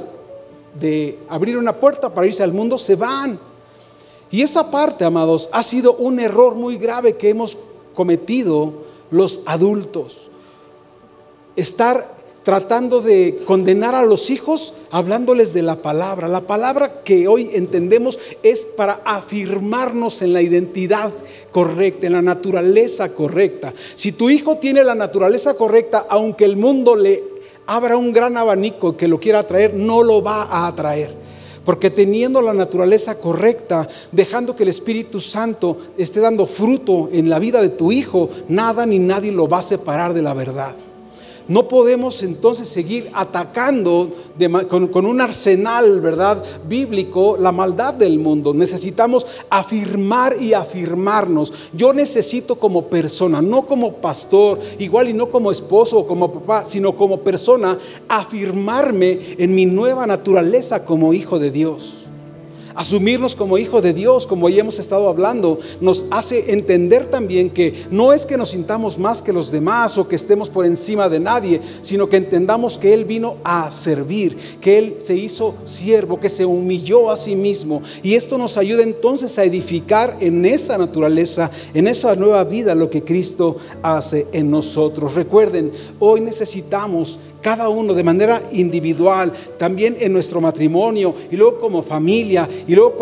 [0.79, 3.39] de abrir una puerta para irse al mundo, se van.
[4.31, 7.57] Y esa parte, amados, ha sido un error muy grave que hemos
[7.95, 10.31] cometido los adultos.
[11.57, 12.19] estar
[12.49, 16.29] tratando de condenar a los hijos hablándoles de la palabra.
[16.29, 21.13] La palabra que hoy entendemos es para afirmarnos en la identidad
[21.51, 23.75] correcta, en la naturaleza correcta.
[23.95, 27.23] Si tu hijo tiene la naturaleza correcta, aunque el mundo le
[27.67, 31.28] abra un gran abanico que lo quiera atraer, no lo va a atraer.
[31.69, 37.39] Porque teniendo la naturaleza correcta, dejando que el Espíritu Santo esté dando fruto en la
[37.39, 40.75] vida de tu hijo, nada ni nadie lo va a separar de la verdad.
[41.49, 44.11] No podemos entonces seguir atacando
[44.69, 46.45] con, un arsenal, ¿verdad?
[46.69, 48.53] Bíblico, la maldad del mundo.
[48.53, 51.53] Necesitamos afirmar y afirmarnos.
[51.73, 56.67] Yo necesito como persona, no como pastor, igual y no como esposo o como papá,
[56.67, 61.98] sino como persona, afirmarme en mi nueva naturaleza como hijo de Dios.
[62.79, 67.75] Asumirnos como hijo de Dios, como ya hemos estado hablando, nos hace entender también que
[67.91, 71.19] no es que nos sintamos más que los demás o que estemos por encima de
[71.19, 76.29] nadie, sino que entendamos que Él vino a servir, que Él se hizo siervo, que
[76.29, 77.83] se humilló a sí mismo.
[78.05, 82.91] Y esto nos ayuda entonces a edificar en esa naturaleza, en esa nueva vida, lo
[82.91, 85.17] que Cristo hace en nosotros.
[85.17, 91.83] Recuerden, hoy necesitamos cada uno de manera individual, también en nuestro matrimonio y luego como
[91.83, 92.97] familia y luego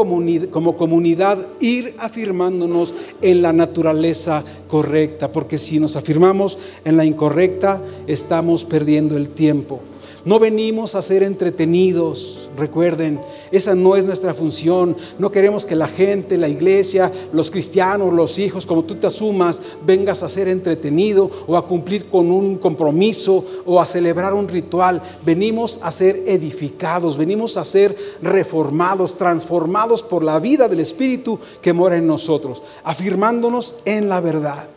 [0.51, 7.81] como comunidad, ir afirmándonos en la naturaleza correcta, porque si nos afirmamos en la incorrecta,
[8.07, 9.81] estamos perdiendo el tiempo.
[10.26, 13.20] No venimos a ser entretenidos, recuerden,
[13.52, 14.96] esa no es nuestra función.
[15.20, 19.62] No queremos que la gente, la iglesia, los cristianos, los hijos, como tú te asumas,
[19.86, 25.00] vengas a ser entretenido o a cumplir con un compromiso o a celebrar un ritual.
[25.24, 31.72] Venimos a ser edificados, venimos a ser reformados, transformados por la vida del Espíritu que
[31.72, 34.70] mora en nosotros, afirmándonos en la verdad.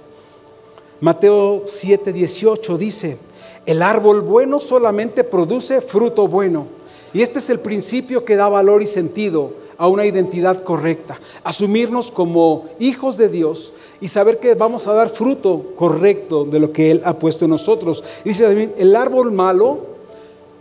[1.01, 3.28] Mateo 7:18 dice,
[3.69, 6.65] el árbol bueno solamente produce fruto bueno.
[7.13, 11.19] Y este es el principio que da valor y sentido a una identidad correcta.
[11.43, 16.73] Asumirnos como hijos de Dios y saber que vamos a dar fruto correcto de lo
[16.73, 18.03] que Él ha puesto en nosotros.
[18.25, 19.82] dice también, el árbol malo,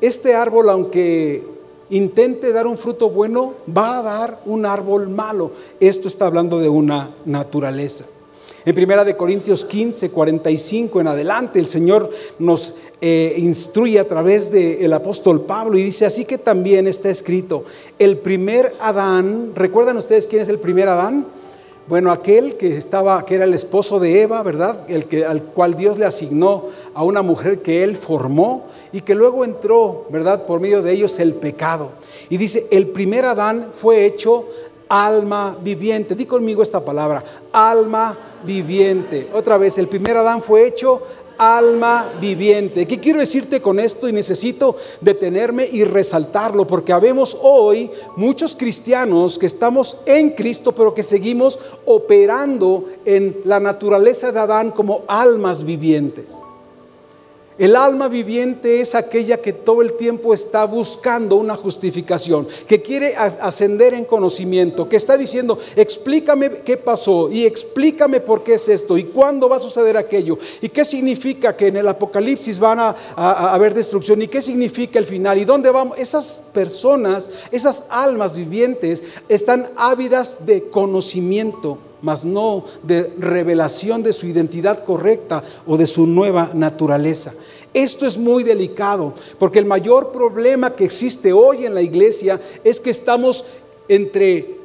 [0.02, 1.46] este árbol aunque
[1.88, 5.52] intente dar un fruto bueno, va a dar un árbol malo.
[5.80, 8.04] Esto está hablando de una naturaleza.
[8.68, 14.50] En Primera de Corintios 15, 45 en adelante, el Señor nos eh, instruye a través
[14.52, 17.64] del apóstol Pablo y dice, así que también está escrito,
[17.98, 21.26] el primer Adán, ¿recuerdan ustedes quién es el primer Adán?
[21.88, 24.84] Bueno, aquel que estaba, que era el esposo de Eva, ¿verdad?
[24.88, 29.14] El que, al cual Dios le asignó a una mujer que él formó y que
[29.14, 30.44] luego entró, ¿verdad?
[30.44, 31.92] Por medio de ellos el pecado.
[32.28, 34.46] Y dice, el primer Adán fue hecho
[34.88, 36.14] alma viviente.
[36.14, 37.22] Di conmigo esta palabra,
[37.52, 39.28] alma viviente.
[39.32, 41.02] Otra vez, el primer Adán fue hecho
[41.38, 42.86] alma viviente.
[42.86, 44.08] ¿Qué quiero decirte con esto?
[44.08, 50.92] Y necesito detenerme y resaltarlo, porque habemos hoy muchos cristianos que estamos en Cristo, pero
[50.92, 56.36] que seguimos operando en la naturaleza de Adán como almas vivientes.
[57.58, 63.16] El alma viviente es aquella que todo el tiempo está buscando una justificación, que quiere
[63.16, 68.96] ascender en conocimiento, que está diciendo, explícame qué pasó y explícame por qué es esto
[68.96, 72.94] y cuándo va a suceder aquello y qué significa que en el Apocalipsis van a,
[73.52, 75.98] haber destrucción y qué significa el final y dónde vamos.
[75.98, 84.26] Esas personas, esas almas vivientes están ávidas de conocimiento mas no de revelación de su
[84.26, 87.34] identidad correcta o de su nueva naturaleza.
[87.74, 92.80] Esto es muy delicado, porque el mayor problema que existe hoy en la iglesia es
[92.80, 93.44] que estamos
[93.88, 94.56] entre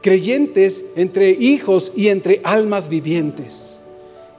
[0.00, 3.80] creyentes, entre hijos y entre almas vivientes.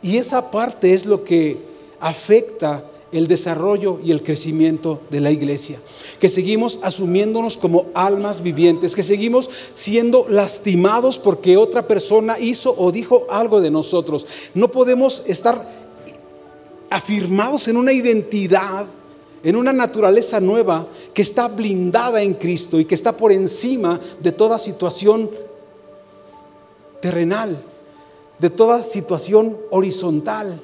[0.01, 1.57] Y esa parte es lo que
[1.99, 5.79] afecta el desarrollo y el crecimiento de la iglesia.
[6.19, 12.91] Que seguimos asumiéndonos como almas vivientes, que seguimos siendo lastimados porque otra persona hizo o
[12.91, 14.25] dijo algo de nosotros.
[14.53, 15.81] No podemos estar
[16.89, 18.85] afirmados en una identidad,
[19.43, 24.31] en una naturaleza nueva que está blindada en Cristo y que está por encima de
[24.31, 25.29] toda situación
[27.01, 27.61] terrenal,
[28.39, 30.61] de toda situación horizontal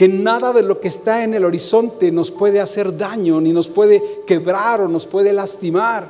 [0.00, 3.68] que nada de lo que está en el horizonte nos puede hacer daño, ni nos
[3.68, 6.08] puede quebrar o nos puede lastimar,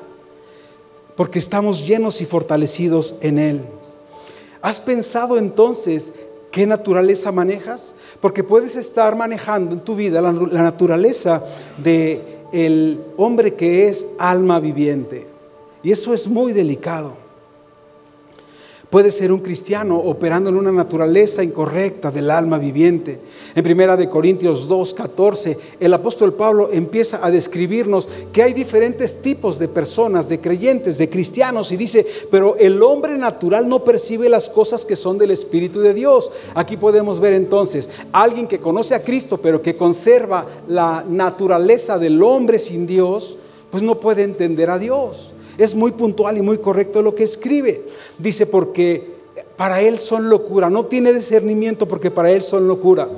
[1.17, 3.61] porque estamos llenos y fortalecidos en Él.
[4.63, 6.13] ¿Has pensado entonces
[6.53, 7.97] qué naturaleza manejas?
[8.21, 11.43] Porque puedes estar manejando en tu vida la, naturaleza
[11.77, 15.27] de el hombre que es alma viviente.
[15.83, 17.17] Y eso es muy delicado.
[18.91, 23.21] Puede ser un cristiano operando en una naturaleza incorrecta del alma viviente.
[23.55, 29.23] En primera de Corintios 2, 14, el apóstol Pablo empieza a describirnos que hay diferentes
[29.23, 34.29] tipos de personas, de creyentes, de cristianos, y dice, pero el hombre natural no percibe
[34.29, 36.33] las cosas que son del Espíritu de Dios.
[36.57, 42.21] Aquí podemos ver entonces alguien que conoce a Cristo, pero que conserva la naturaleza del
[42.25, 43.39] hombre sin Dios,
[43.71, 47.85] pues no puede entender a Dios es muy puntual y muy correcto lo que escribe.
[48.19, 49.21] Dice, porque
[49.57, 53.09] para él son locura, no tiene discernimiento porque para él son locura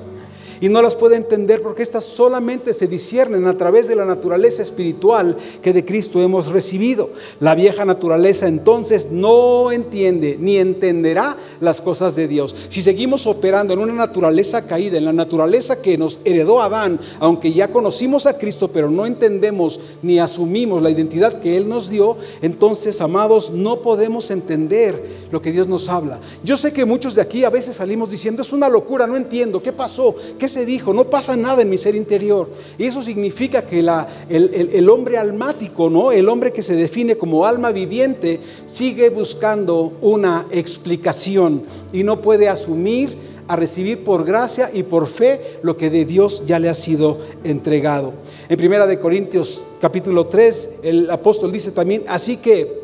[0.63, 4.63] y no las puede entender porque estas solamente se disciernen a través de la naturaleza
[4.63, 7.11] espiritual que de Cristo hemos recibido.
[7.41, 12.55] La vieja naturaleza entonces no entiende ni entenderá las cosas de Dios.
[12.69, 17.53] Si seguimos operando en una naturaleza caída, en la naturaleza que nos heredó Adán, aunque
[17.53, 22.17] ya conocimos a Cristo, pero no entendemos ni asumimos la identidad que Él nos dio,
[22.41, 26.21] entonces, amados, no podemos entender lo que Dios nos habla.
[26.45, 29.61] Yo sé que muchos de aquí a veces salimos diciendo, es una locura, no entiendo,
[29.61, 30.15] ¿qué pasó?
[30.39, 32.51] ¿Qué se dijo, no pasa nada en mi ser interior.
[32.79, 36.13] Y eso significa que la, el, hombre almático, ¿no?
[36.13, 42.49] el hombre que se define como alma viviente, sigue buscando una explicación y no puede
[42.49, 46.75] asumir a recibir por gracia y por fe lo que de Dios ya le ha
[46.75, 48.13] sido entregado.
[48.49, 52.82] En Primera de Corintios capítulo 3, el apóstol dice también, así que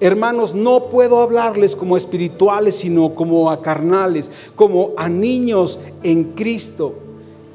[0.00, 6.94] Hermanos, no puedo hablarles como espirituales, sino como a carnales, como a niños en Cristo.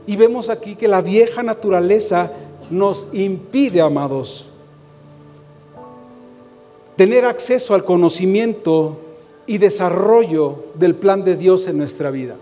[0.06, 2.32] Y vemos aquí que la vieja naturaleza
[2.70, 4.50] nos impide, amados,
[6.96, 8.98] tener acceso al conocimiento
[9.48, 12.36] y desarrollo del plan de Dios en nuestra vida.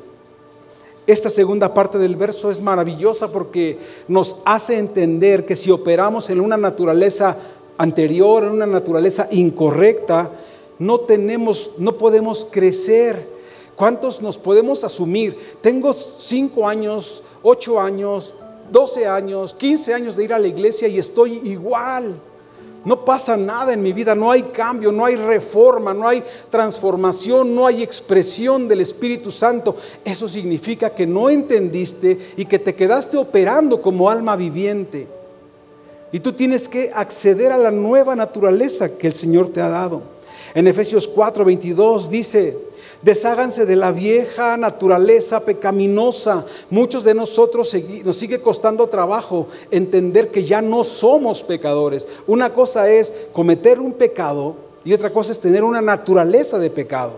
[1.07, 6.39] Esta segunda parte del verso es maravillosa porque nos hace entender que si operamos en
[6.39, 7.37] una naturaleza
[7.83, 10.31] anterior, en una naturaleza incorrecta,
[10.79, 13.27] no tenemos, no podemos crecer.
[13.75, 15.37] ¿Cuántos nos podemos asumir?
[15.59, 18.35] Tengo cinco años, ocho años,
[18.71, 22.21] doce años, quince años de ir a la iglesia y estoy igual.
[22.85, 27.53] No pasa nada en mi vida, no hay cambio, no hay reforma, no hay transformación,
[27.53, 29.75] no hay expresión del Espíritu Santo.
[30.05, 35.22] Eso significa que no entendiste y que te quedaste operando como alma viviente.
[36.13, 40.03] Y tú tienes que acceder a la nueva naturaleza que el Señor te ha dado.
[40.53, 42.55] En Efesios 4, 22 dice,
[43.01, 46.45] desháganse de la vieja naturaleza pecaminosa.
[46.69, 52.07] Muchos de nosotros nos sigue costando trabajo entender que ya no somos pecadores.
[52.27, 57.13] Una cosa es cometer un pecado y otra cosa es tener una naturaleza de pecado.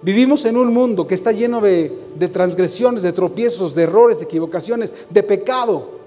[0.00, 4.24] Vivimos en un mundo que está lleno de, de transgresiones, de tropiezos, de errores, de
[4.24, 5.99] equivocaciones, de pecado.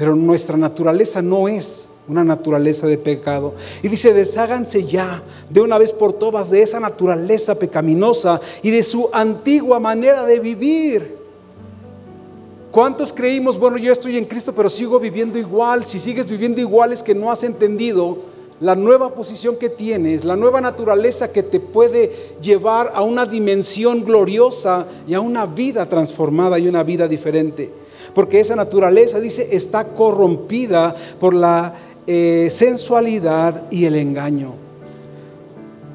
[0.00, 3.52] Pero nuestra naturaleza no es una naturaleza de pecado.
[3.82, 8.82] Y dice, desháganse ya de una vez por todas de esa naturaleza pecaminosa y de
[8.82, 11.18] su antigua manera de vivir.
[12.70, 15.84] ¿Cuántos creímos, bueno, yo estoy en Cristo, pero sigo viviendo igual?
[15.84, 18.20] Si sigues viviendo igual es que no has entendido
[18.60, 24.04] la nueva posición que tienes, la nueva naturaleza que te puede llevar a una dimensión
[24.04, 27.72] gloriosa y a una vida transformada y una vida diferente
[28.14, 31.74] porque esa naturaleza, dice, está corrompida por la
[32.06, 34.54] eh, sensualidad y el engaño.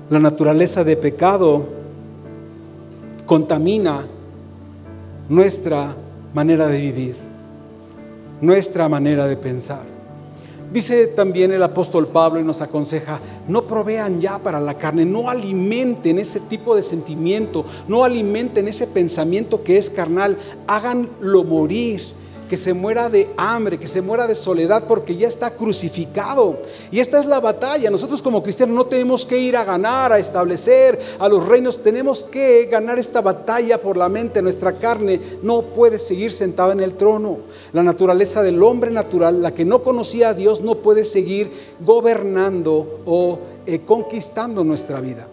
[0.10, 1.68] La naturaleza de pecado
[3.26, 4.08] contamina
[5.28, 5.96] nuestra
[6.34, 7.16] manera de vivir,
[8.40, 9.95] nuestra manera de pensar.
[10.72, 15.30] Dice también el apóstol Pablo y nos aconseja, no provean ya para la carne, no
[15.30, 22.02] alimenten ese tipo de sentimiento, no alimenten ese pensamiento que es carnal, háganlo morir
[22.50, 26.60] que se muera de hambre, que se muera de soledad, porque ya está crucificado.
[26.92, 27.90] Y esta es la batalla.
[27.90, 32.24] Nosotros como cristianos no tenemos que ir a ganar, a establecer a los reinos, tenemos
[32.24, 34.42] que ganar esta batalla por la mente.
[34.42, 37.40] Nuestra carne no puede seguir sentada en el trono.
[37.74, 43.02] La naturaleza del hombre natural, la que no conocía a Dios, no puede seguir gobernando
[43.06, 45.28] o eh, conquistando nuestra vida.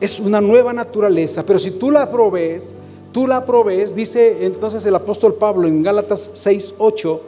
[0.00, 2.74] Es una nueva naturaleza, pero si tú la provees,
[3.14, 7.20] tú la provees, dice entonces el apóstol Pablo en Gálatas 6, 8,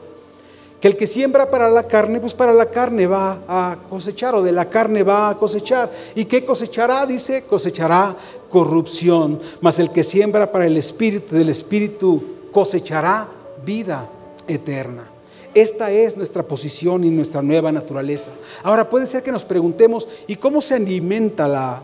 [0.80, 4.42] que el que siembra para la carne, pues para la carne va a cosechar, o
[4.42, 5.90] de la carne va a cosechar.
[6.16, 7.06] ¿Y qué cosechará?
[7.06, 8.16] Dice, cosechará
[8.50, 12.20] corrupción, mas el que siembra para el espíritu, del espíritu
[12.50, 13.28] cosechará
[13.64, 14.10] vida
[14.48, 15.08] eterna.
[15.54, 18.32] Esta es nuestra posición y nuestra nueva naturaleza.
[18.64, 21.80] Ahora puede ser que nos preguntemos, ¿y cómo se alimenta la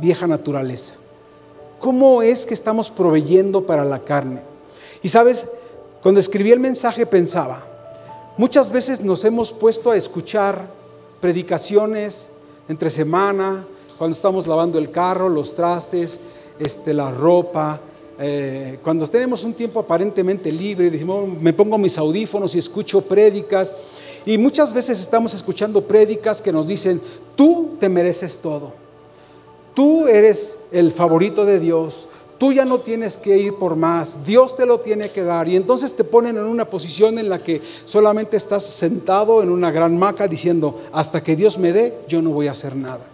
[0.00, 0.96] vieja naturaleza?
[1.84, 4.40] ¿Cómo es que estamos proveyendo para la carne?
[5.02, 5.44] Y sabes,
[6.02, 7.62] cuando escribí el mensaje pensaba,
[8.38, 10.66] muchas veces nos hemos puesto a escuchar
[11.20, 12.30] predicaciones
[12.70, 13.66] entre semana,
[13.98, 16.20] cuando estamos lavando el carro, los trastes,
[16.58, 17.78] este, la ropa,
[18.18, 23.74] eh, cuando tenemos un tiempo aparentemente libre, decimos, me pongo mis audífonos y escucho prédicas.
[24.24, 26.98] Y muchas veces estamos escuchando prédicas que nos dicen,
[27.36, 28.83] tú te mereces todo.
[29.74, 32.08] Tú eres el favorito de Dios.
[32.38, 34.24] Tú ya no tienes que ir por más.
[34.24, 35.48] Dios te lo tiene que dar.
[35.48, 39.70] Y entonces te ponen en una posición en la que solamente estás sentado en una
[39.70, 43.08] gran maca diciendo, hasta que Dios me dé, yo no voy a hacer nada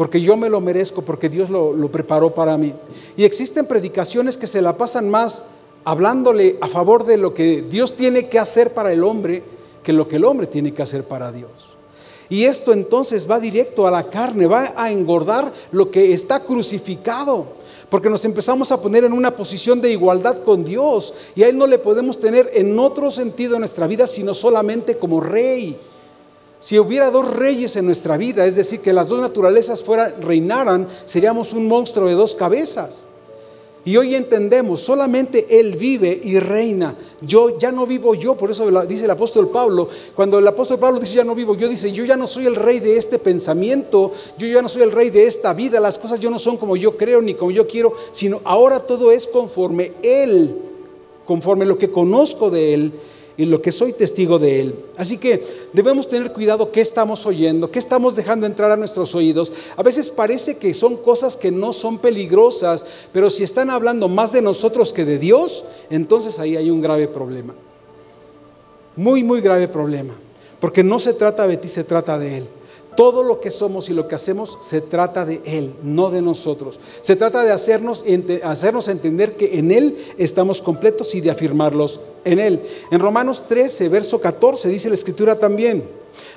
[0.00, 2.72] porque yo me lo merezco, porque Dios lo, preparó para mí.
[3.18, 5.42] Y existen predicaciones que se la pasan más
[5.84, 9.42] hablándole a favor de lo que Dios tiene que hacer para el hombre
[9.82, 11.69] que lo que el hombre tiene que hacer para Dios.
[12.30, 17.44] Y esto entonces va directo a la carne, va a engordar lo que está crucificado,
[17.90, 21.58] porque nos empezamos a poner en una posición de igualdad con Dios y a Él
[21.58, 25.76] no le podemos tener en otro sentido en nuestra vida, sino solamente como rey.
[26.60, 30.86] Si hubiera dos reyes en nuestra vida, es decir, que las dos naturalezas fueran, reinaran,
[31.06, 33.08] seríamos un monstruo de dos cabezas.
[33.84, 36.94] Y hoy entendemos, solamente Él vive y reina.
[37.22, 41.00] Yo ya no vivo yo, por eso dice el apóstol Pablo, cuando el apóstol Pablo
[41.00, 44.12] dice ya no vivo yo, dice yo ya no soy el rey de este pensamiento,
[44.36, 46.76] yo ya no soy el rey de esta vida, las cosas yo no son como
[46.76, 50.56] yo creo ni como yo quiero, sino ahora todo es conforme Él,
[51.24, 52.92] conforme lo que conozco de Él
[53.40, 54.74] y lo que soy testigo de Él.
[54.98, 59.50] Así que debemos tener cuidado qué estamos oyendo, qué estamos dejando entrar a nuestros oídos.
[59.78, 62.84] A veces parece que son cosas que no son peligrosas,
[63.14, 67.08] pero si están hablando más de nosotros que de Dios, entonces ahí hay un grave
[67.08, 67.54] problema.
[68.94, 70.12] Muy, muy grave problema.
[70.60, 72.48] Porque no se trata de ti, se trata de Él.
[72.96, 76.80] Todo lo que somos y lo que hacemos se trata de Él, no de nosotros.
[77.00, 78.04] Se trata de hacernos,
[78.42, 82.62] hacernos entender que en Él estamos completos y de afirmarlos en Él.
[82.90, 85.88] En Romanos 13, verso 14, dice la Escritura también,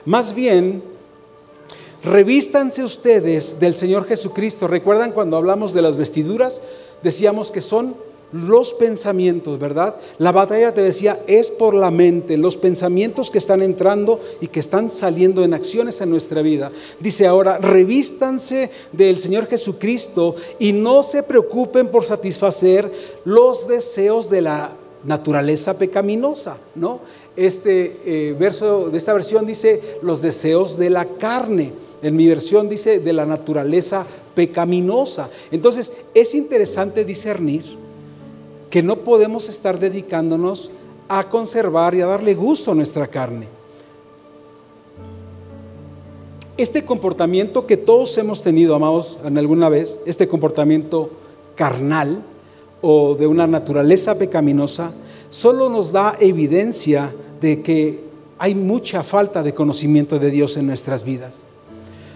[0.05, 0.83] más bien,
[2.03, 4.67] revístanse ustedes del Señor Jesucristo.
[4.67, 6.61] ¿Recuerdan cuando hablamos de las vestiduras?
[7.01, 7.95] Decíamos que son
[8.33, 9.95] los pensamientos, ¿verdad?
[10.17, 14.59] La batalla te decía es por la mente, los pensamientos que están entrando y que
[14.59, 16.71] están saliendo en acciones en nuestra vida.
[16.99, 22.91] Dice ahora, revístanse del Señor Jesucristo y no se preocupen por satisfacer
[23.23, 27.01] los deseos de la naturaleza pecaminosa, ¿no?
[27.35, 31.73] Este eh, verso de esta versión dice los deseos de la carne.
[32.01, 35.29] En mi versión dice de la naturaleza pecaminosa.
[35.51, 37.82] Entonces es interesante discernir
[38.73, 40.71] que no podemos estar dedicándonos
[41.07, 43.47] a conservar y a darle gusto a nuestra carne.
[46.57, 51.11] Este comportamiento que todos hemos tenido, amados, en alguna vez, este comportamiento
[51.53, 52.23] carnal
[52.81, 54.91] o de una naturaleza pecaminosa,
[55.29, 58.05] solo nos da evidencia de que
[58.39, 61.45] hay mucha falta de conocimiento de Dios en nuestras vidas.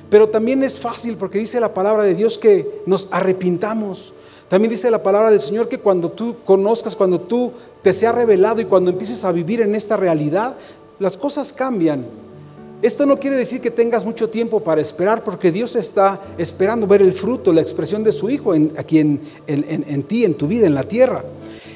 [0.09, 4.15] Pero también es fácil porque dice la palabra de Dios que nos arrepintamos,
[4.49, 8.61] también dice la palabra del Señor que cuando tú conozcas, cuando tú te sea revelado
[8.61, 10.55] y cuando empieces a vivir en esta realidad,
[10.99, 12.05] las cosas cambian.
[12.81, 17.01] Esto no quiere decir que tengas mucho tiempo para esperar, porque Dios está esperando ver
[17.01, 20.75] el fruto, la expresión de su Hijo aquí en, en ti, en tu vida, en
[20.75, 21.25] la tierra.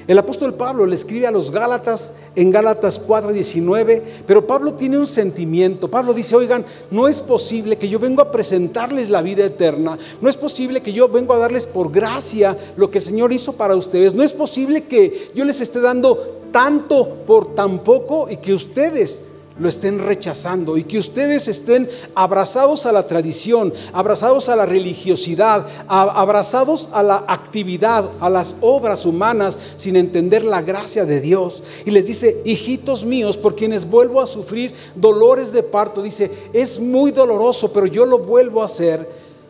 [0.07, 5.07] El apóstol Pablo le escribe a los Gálatas en Gálatas 4:19, pero Pablo tiene un
[5.07, 5.89] sentimiento.
[5.89, 10.29] Pablo dice, oigan, no es posible que yo vengo a presentarles la vida eterna, no
[10.29, 13.75] es posible que yo vengo a darles por gracia lo que el Señor hizo para
[13.75, 18.53] ustedes, no es posible que yo les esté dando tanto por tan poco y que
[18.53, 19.23] ustedes
[19.61, 25.67] lo estén rechazando y que ustedes estén abrazados a la tradición, abrazados a la religiosidad,
[25.87, 31.63] abrazados a la actividad, a las obras humanas, sin entender la gracia de Dios.
[31.85, 36.79] Y les dice, hijitos míos, por quienes vuelvo a sufrir dolores de parto, dice, es
[36.79, 39.07] muy doloroso, pero yo lo vuelvo a hacer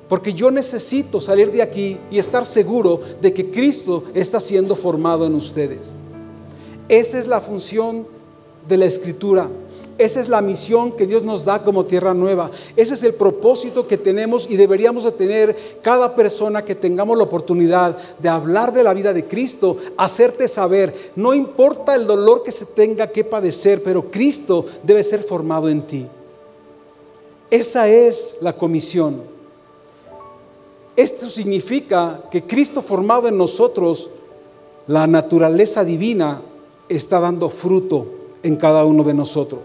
[0.10, 5.26] porque yo necesito salir de aquí y estar seguro de que Cristo está siendo formado
[5.26, 5.96] en ustedes.
[6.90, 8.06] Esa es la función
[8.68, 9.50] de la escritura.
[10.02, 12.50] Esa es la misión que Dios nos da como tierra nueva.
[12.76, 17.26] Ese es el propósito que tenemos y deberíamos de tener cada persona que tengamos la
[17.26, 22.52] oportunidad de hablar de la vida de Cristo, hacerte saber, no importa el dolor que
[22.52, 26.08] se tenga que padecer, pero Cristo debe ser formado en ti.
[27.52, 29.22] Esa es la comisión.
[30.96, 34.10] Esto significa que Cristo formado en nosotros,
[34.88, 36.42] la naturaleza divina,
[36.90, 39.62] está dando fruto en cada uno de nosotros.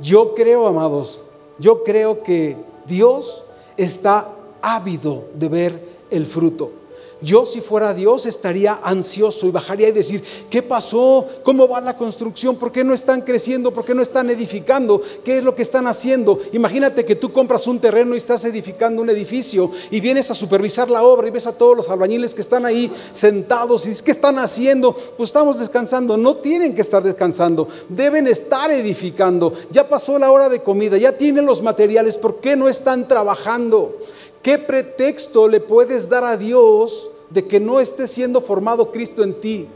[0.00, 1.24] Yo creo, amados,
[1.58, 2.56] yo creo que
[2.86, 3.44] Dios
[3.76, 6.79] está ávido de ver el fruto.
[7.22, 11.26] Yo si fuera Dios estaría ansioso y bajaría y decir, ¿qué pasó?
[11.42, 12.56] ¿Cómo va la construcción?
[12.56, 13.72] ¿Por qué no están creciendo?
[13.72, 15.02] ¿Por qué no están edificando?
[15.24, 16.38] ¿Qué es lo que están haciendo?
[16.52, 20.88] Imagínate que tú compras un terreno y estás edificando un edificio y vienes a supervisar
[20.88, 24.12] la obra y ves a todos los albañiles que están ahí sentados y dices, ¿qué
[24.12, 24.94] están haciendo?
[25.16, 26.16] Pues estamos descansando.
[26.16, 29.52] No tienen que estar descansando, deben estar edificando.
[29.70, 33.98] Ya pasó la hora de comida, ya tienen los materiales, ¿por qué no están trabajando?
[34.42, 39.38] ¿Qué pretexto le puedes dar a Dios de que no esté siendo formado Cristo en
[39.38, 39.68] ti?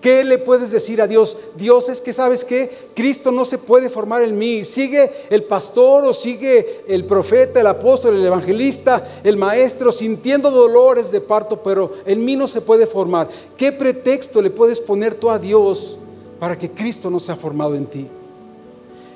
[0.00, 1.36] ¿Qué le puedes decir a Dios?
[1.56, 4.62] Dios es que sabes que Cristo no se puede formar en mí.
[4.62, 11.10] Sigue el pastor o sigue el profeta, el apóstol, el evangelista, el maestro, sintiendo dolores
[11.10, 13.28] de parto, pero en mí no se puede formar.
[13.56, 15.98] ¿Qué pretexto le puedes poner tú a Dios
[16.38, 18.06] para que Cristo no sea formado en ti?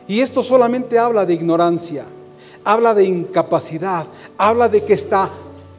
[0.06, 2.06] Y esto solamente habla de ignorancia
[2.68, 4.06] habla de incapacidad,
[4.36, 5.30] habla de que está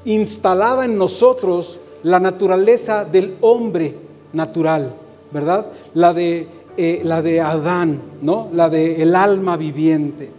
[0.06, 3.96] instalada en nosotros la naturaleza del hombre
[4.34, 4.96] natural,
[5.32, 5.68] ¿verdad?
[5.94, 8.50] La de, eh, la de Adán, ¿no?
[8.54, 10.32] La de el alma viviente,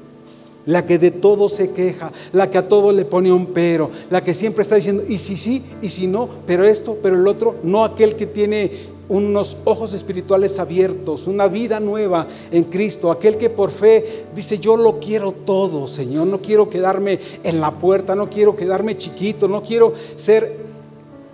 [0.67, 4.25] la que de todo se queja, la que a todo le pone un pero, la
[4.25, 7.59] que siempre está diciendo, y si sí, y si no, pero esto, pero el otro,
[7.63, 13.51] no aquel que tiene unos ojos espirituales abiertos, una vida nueva en Cristo, aquel que
[13.51, 18.31] por fe dice, yo lo quiero todo, Señor, no quiero quedarme en la puerta, no
[18.31, 20.59] quiero quedarme chiquito, no quiero ser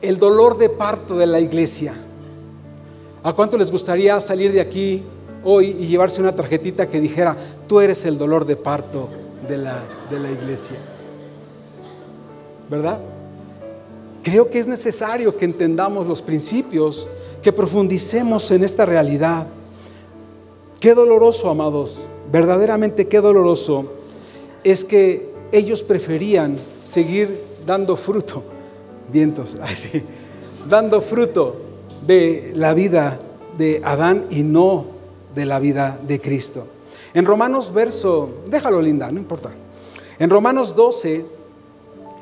[0.00, 1.94] el dolor de parto de la iglesia.
[3.22, 5.02] ¿A cuánto les gustaría salir de aquí
[5.44, 9.10] hoy y llevarse una tarjetita que dijera, tú eres el dolor de parto
[9.46, 10.76] de la, de la iglesia?
[12.70, 13.00] ¿Verdad?
[14.26, 17.08] Creo que es necesario que entendamos los principios
[17.40, 19.46] que profundicemos en esta realidad.
[20.80, 23.84] Qué doloroso, amados, verdaderamente qué doloroso
[24.64, 28.42] es que ellos preferían seguir dando fruto,
[29.12, 30.02] vientos, así,
[30.68, 31.58] dando fruto
[32.04, 33.20] de la vida
[33.56, 34.86] de Adán y no
[35.36, 36.66] de la vida de Cristo.
[37.14, 39.52] En Romanos verso, déjalo linda, no importa.
[40.18, 41.35] En Romanos 12,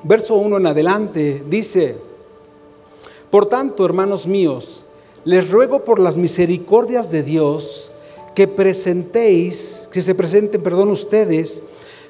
[0.04, 1.96] verso 1 en adelante, dice,
[3.30, 4.84] por tanto, hermanos míos,
[5.24, 7.90] les ruego por las misericordias de Dios
[8.34, 11.62] que presentéis, que se presenten, perdón, ustedes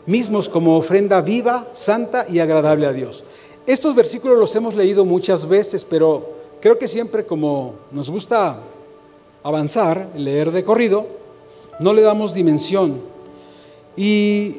[0.06, 3.24] mismos como ofrenda viva, santa y agradable a Dios.
[3.66, 8.58] Estos versículos los hemos leído muchas veces, pero creo que siempre como nos gusta
[9.42, 11.06] avanzar, leer de corrido,
[11.80, 13.00] no le damos dimensión.
[13.96, 14.56] Y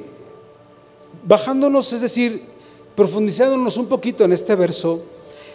[1.27, 2.54] bajándonos, es decir,
[2.95, 5.01] profundizándonos un poquito en este verso,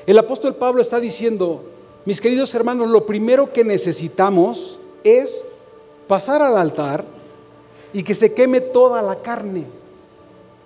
[0.06, 1.62] el apóstol Pablo está diciendo,
[2.04, 5.44] mis queridos hermanos, lo primero que necesitamos es
[6.06, 7.04] pasar al altar
[7.92, 9.64] y que se queme toda la carne.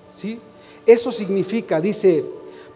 [0.07, 0.39] ¿Sí?
[0.87, 2.25] Eso significa, dice,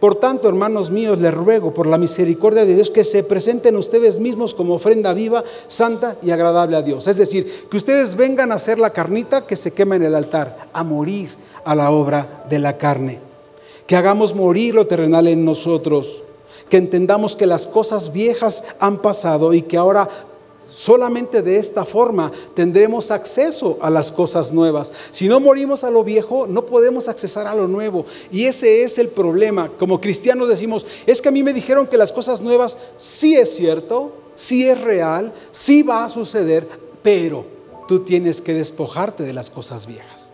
[0.00, 4.20] por tanto, hermanos míos, les ruego por la misericordia de Dios que se presenten ustedes
[4.20, 7.08] mismos como ofrenda viva, santa y agradable a Dios.
[7.08, 10.68] Es decir, que ustedes vengan a hacer la carnita que se quema en el altar,
[10.72, 11.34] a morir
[11.64, 13.27] a la obra de la carne.
[13.88, 16.22] Que hagamos morir lo terrenal en nosotros
[16.68, 20.08] que entendamos que las cosas viejas han pasado y que ahora
[20.68, 24.92] solamente de esta forma tendremos acceso a las cosas nuevas.
[25.10, 28.04] Si no morimos a lo viejo, no podemos accesar a lo nuevo.
[28.30, 29.70] Y ese es el problema.
[29.78, 33.56] Como cristianos decimos, es que a mí me dijeron que las cosas nuevas sí es
[33.56, 36.68] cierto, sí es real, sí va a suceder,
[37.02, 37.46] pero
[37.86, 40.32] tú tienes que despojarte de las cosas viejas.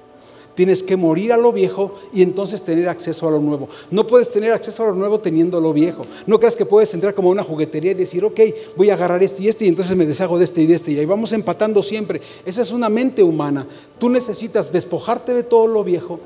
[0.55, 3.68] Tienes que morir a lo viejo y entonces tener acceso a lo nuevo.
[3.90, 6.07] No puedes tener acceso a lo nuevo teniendo lo viejo.
[6.26, 8.40] No creas que puedes entrar como a una juguetería y decir, ok,
[8.76, 10.92] voy a agarrar este y este y entonces me deshago de este y de este.
[10.92, 12.20] Y ahí vamos empatando siempre.
[12.44, 13.66] Esa es una mente humana.
[13.98, 16.20] Tú necesitas despojarte de todo lo viejo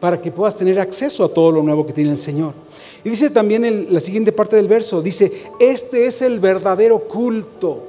[0.00, 2.54] para que puedas tener acceso a todo lo nuevo que tiene el Señor.
[3.04, 5.30] Y dice también la siguiente parte del verso, dice,
[5.60, 7.88] este es el verdadero culto.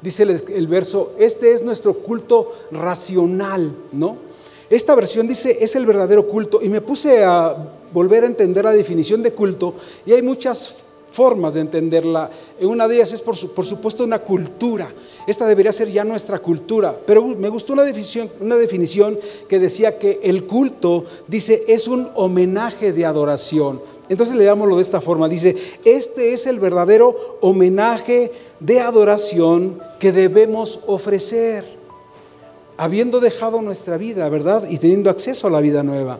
[0.00, 4.25] Dice el verso, este es nuestro culto racional, ¿no?
[4.68, 7.56] Esta versión dice es el verdadero culto y me puse a
[7.92, 10.76] volver a entender la definición de culto y hay muchas
[11.10, 12.30] formas de entenderla.
[12.60, 14.92] Una de ellas es por, supuesto una cultura.
[15.26, 16.98] Esta debería ser ya nuestra cultura.
[17.06, 22.10] Pero me gustó una definición, una definición que decía que el culto, dice, es un
[22.14, 23.80] homenaje de adoración.
[24.10, 25.26] Entonces le leámoslo de esta forma.
[25.26, 31.75] Dice, este es el verdadero homenaje de adoración que debemos ofrecer
[32.76, 34.68] habiendo dejado nuestra vida, ¿verdad?
[34.68, 36.18] Y teniendo acceso a la vida nueva.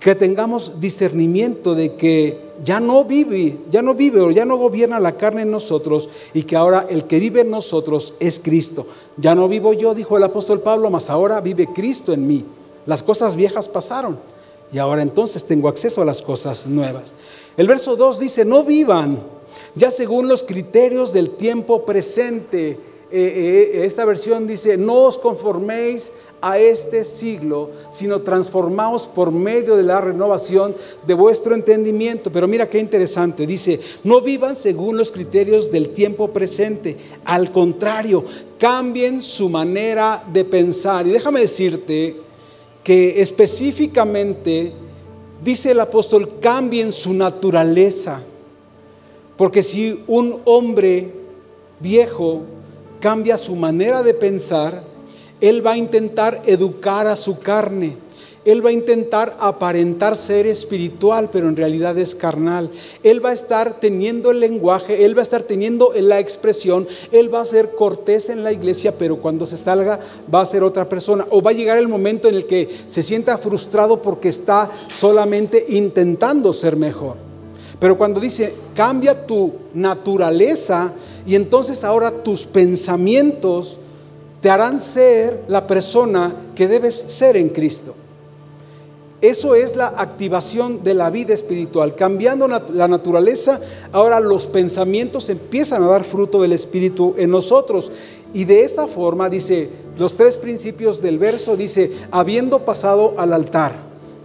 [0.00, 5.00] Que tengamos discernimiento de que ya no vive, ya no vive o ya no gobierna
[5.00, 8.86] la carne en nosotros y que ahora el que vive en nosotros es Cristo.
[9.16, 12.44] Ya no vivo yo, dijo el apóstol Pablo, mas ahora vive Cristo en mí.
[12.86, 14.18] Las cosas viejas pasaron
[14.72, 17.14] y ahora entonces tengo acceso a las cosas nuevas.
[17.56, 19.20] El verso 2 dice, no vivan
[19.74, 22.78] ya según los criterios del tiempo presente.
[23.16, 29.76] Eh, eh, esta versión dice, no os conforméis a este siglo, sino transformaos por medio
[29.76, 30.74] de la renovación
[31.06, 32.32] de vuestro entendimiento.
[32.32, 38.24] Pero mira qué interesante, dice, no vivan según los criterios del tiempo presente, al contrario,
[38.58, 41.06] cambien su manera de pensar.
[41.06, 42.16] Y déjame decirte
[42.82, 44.72] que específicamente
[45.40, 48.20] dice el apóstol, cambien su naturaleza.
[49.36, 51.12] Porque si un hombre
[51.78, 52.42] viejo
[53.04, 54.82] cambia su manera de pensar,
[55.38, 57.98] él va a intentar educar a su carne.
[58.46, 62.70] Él va a intentar aparentar ser espiritual, pero en realidad es carnal.
[63.02, 67.32] Él va a estar teniendo el lenguaje, él va a estar teniendo la expresión, él
[67.32, 70.00] va a ser cortés en la iglesia, pero cuando se salga
[70.34, 71.26] va a ser otra persona.
[71.28, 75.62] O va a llegar el momento en el que se sienta frustrado porque está solamente
[75.68, 77.18] intentando ser mejor.
[77.78, 80.94] Pero cuando dice, cambia tu naturaleza
[81.26, 83.78] y entonces ahora tus pensamientos
[84.40, 87.94] te harán ser la persona que debes ser en Cristo.
[89.22, 91.94] Eso es la activación de la vida espiritual.
[91.94, 93.58] Cambiando la naturaleza,
[93.90, 97.90] ahora los pensamientos empiezan a dar fruto del Espíritu en nosotros.
[98.34, 103.76] Y de esa forma, dice, los tres principios del verso, dice, habiendo pasado al altar,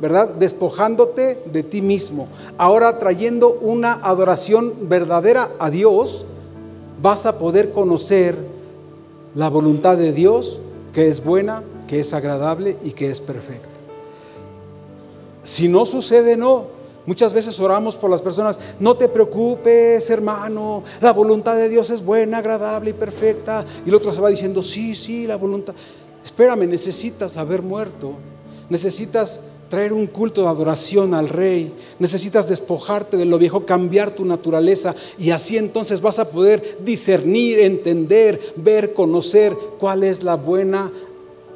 [0.01, 0.27] ¿verdad?
[0.29, 2.27] Despojándote de ti mismo.
[2.57, 6.25] Ahora trayendo una adoración verdadera a Dios,
[7.01, 8.35] vas a poder conocer
[9.35, 10.61] la voluntad de Dios,
[10.93, 13.69] que es buena, que es agradable y que es perfecta.
[15.43, 16.79] Si no sucede, no.
[17.05, 22.05] Muchas veces oramos por las personas, no te preocupes, hermano, la voluntad de Dios es
[22.05, 23.65] buena, agradable y perfecta.
[23.85, 25.73] Y el otro se va diciendo, sí, sí, la voluntad.
[26.23, 28.13] Espérame, necesitas haber muerto,
[28.69, 29.39] necesitas
[29.69, 34.95] traer un culto de adoración al rey, necesitas despojarte de lo viejo, cambiar tu naturaleza
[35.17, 40.91] y así entonces vas a poder discernir, entender, ver, conocer cuál es la buena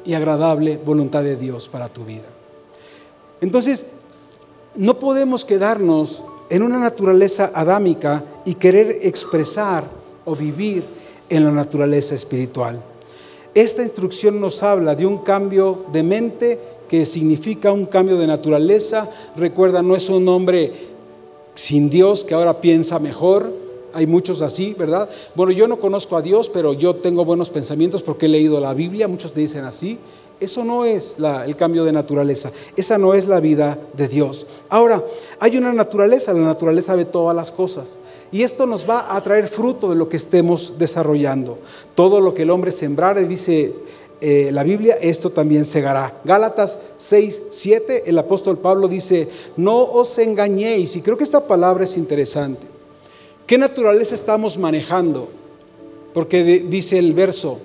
[0.04, 2.28] y agradable voluntad de Dios para tu vida.
[3.40, 3.86] Entonces,
[4.76, 9.84] no podemos quedarnos en una naturaleza adámica y querer expresar
[10.24, 10.84] o vivir
[11.28, 12.82] en la naturaleza espiritual.
[13.54, 19.10] Esta instrucción nos habla de un cambio de mente que significa un cambio de naturaleza.
[19.36, 20.72] Recuerda, no es un hombre
[21.54, 23.52] sin Dios que ahora piensa mejor.
[23.92, 25.08] Hay muchos así, ¿verdad?
[25.36, 28.74] Bueno, yo no conozco a Dios, pero yo tengo buenos pensamientos porque he leído la
[28.74, 29.06] Biblia.
[29.06, 29.98] Muchos te dicen así.
[30.40, 31.16] Eso no es
[31.46, 32.50] el cambio de naturaleza.
[32.74, 34.46] Esa no es la vida de Dios.
[34.68, 35.02] Ahora,
[35.38, 36.32] hay una naturaleza.
[36.32, 38.00] La naturaleza ve todas las cosas.
[38.32, 41.58] Y esto nos va a traer fruto de lo que estemos desarrollando.
[41.94, 43.74] Todo lo que el hombre sembrare, dice
[44.20, 46.20] eh, la Biblia, esto también segará.
[46.24, 50.96] Gálatas 6, 7, el apóstol Pablo dice, no os engañéis.
[50.96, 52.66] Y creo que esta palabra es interesante.
[53.46, 55.28] ¿Qué naturaleza estamos manejando?
[56.14, 57.58] Porque dice el verso,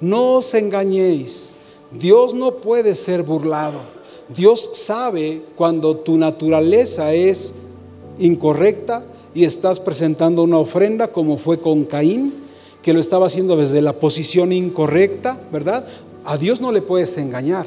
[0.00, 1.54] no os engañéis.
[1.90, 3.80] Dios no puede ser burlado.
[4.28, 7.54] Dios sabe cuando tu naturaleza es
[8.18, 12.45] incorrecta y estás presentando una ofrenda como fue con Caín
[12.86, 15.84] que lo estaba haciendo desde la posición incorrecta, ¿verdad?
[16.24, 17.66] A Dios no le puedes engañar.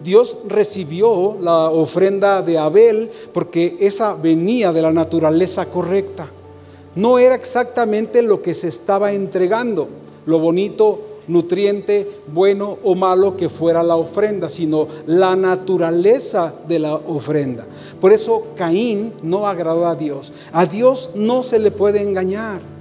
[0.00, 6.28] Dios recibió la ofrenda de Abel porque esa venía de la naturaleza correcta.
[6.94, 9.88] No era exactamente lo que se estaba entregando,
[10.24, 16.94] lo bonito, nutriente, bueno o malo que fuera la ofrenda, sino la naturaleza de la
[16.94, 17.66] ofrenda.
[18.00, 20.32] Por eso Caín no agradó a Dios.
[20.52, 22.73] A Dios no se le puede engañar.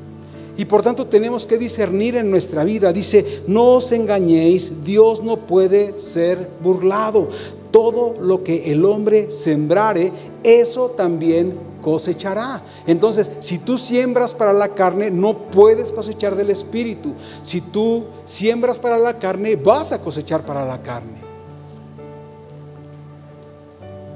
[0.56, 2.94] Y por tanto tenemos que discernir en nuestra vida.
[2.94, 7.28] Dice, no os engañéis, Dios no puede ser burlado.
[7.72, 10.12] Todo lo que el hombre sembrare,
[10.44, 12.64] eso también cosechará.
[12.86, 17.14] Entonces, si tú siembras para la carne, no puedes cosechar del espíritu.
[17.42, 21.22] Si tú siembras para la carne, vas a cosechar para la carne.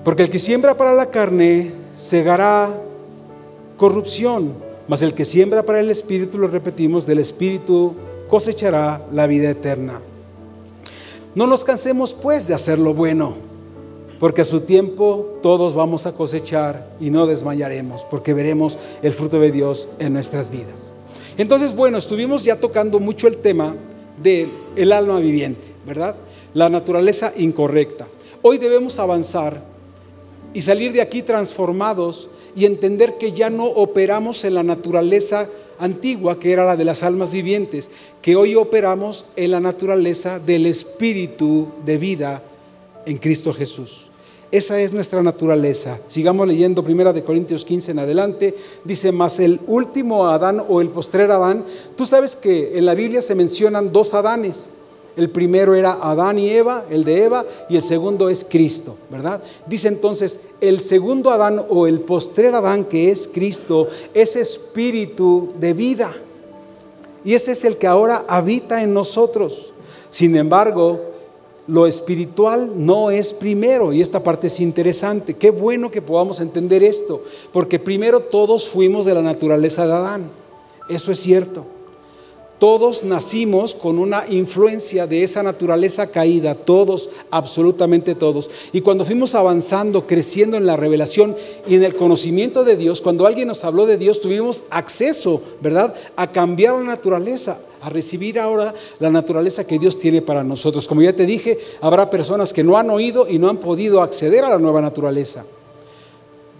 [0.03, 2.69] Porque el que siembra para la carne, segará
[3.75, 7.95] corrupción mas el que siembra para el Espíritu, lo repetimos, del Espíritu
[8.29, 10.01] cosechará la vida eterna.
[11.35, 13.35] No nos cansemos pues de hacer lo bueno,
[14.19, 19.39] porque a su tiempo todos vamos a cosechar y no desmayaremos, porque veremos el fruto
[19.39, 20.93] de Dios en nuestras vidas.
[21.38, 23.75] Entonces, bueno, estuvimos ya tocando mucho el tema
[24.21, 26.15] del el alma viviente, ¿verdad?
[26.53, 28.07] La naturaleza incorrecta.
[28.41, 29.61] Hoy debemos avanzar
[30.53, 36.39] y salir de aquí transformados y entender que ya no operamos en la naturaleza antigua,
[36.39, 37.91] que era la de las almas vivientes,
[38.22, 42.43] que hoy operamos en la naturaleza del espíritu de vida
[43.06, 44.12] en Cristo Jesús.
[44.50, 46.00] Esa es nuestra naturaleza.
[46.08, 48.56] Sigamos leyendo 1 de Corintios 15 en adelante.
[48.86, 51.66] Dice, más el último Adán o el postrer Adán.
[51.98, 54.70] Tú sabes que en la Biblia se mencionan dos Adanes.
[55.18, 59.41] El primero era Adán y Eva, el de Eva, y el segundo es Cristo, ¿verdad?
[59.65, 65.74] Dice entonces, el segundo Adán o el postrer Adán que es Cristo es espíritu de
[65.74, 66.13] vida.
[67.26, 69.74] Y ese es el que ahora habita en nosotros.
[70.11, 71.01] Sin embargo,
[71.65, 75.34] lo espiritual no es primero y esta parte es interesante.
[75.34, 80.30] Qué bueno que podamos entender esto, porque primero todos fuimos de la naturaleza de Adán.
[80.89, 81.65] Eso es cierto.
[82.60, 88.49] Todos nacimos con una influencia de esa naturaleza caída, todos, absolutamente todos.
[88.74, 91.36] Y cuando fuimos avanzando, creciendo en la revelación
[91.68, 95.93] y en el conocimiento de Dios, cuando alguien nos habló de Dios, tuvimos acceso, ¿verdad?,
[96.16, 100.88] a cambiar la naturaleza, a recibir ahora la naturaleza que Dios tiene para nosotros.
[100.88, 104.43] Como ya te dije, habrá personas que no han oído y no han podido acceder
[104.43, 105.45] a la nueva naturaleza.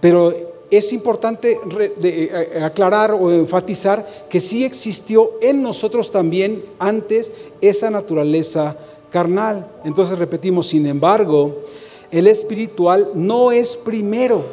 [0.00, 0.32] Pero
[0.70, 7.90] es importante eh, eh, aclarar o enfatizar que sí existió en nosotros también antes esa
[7.90, 8.76] naturaleza
[9.10, 9.66] carnal.
[9.84, 11.62] Entonces repetimos, sin embargo,
[12.10, 14.44] el espiritual no es primero.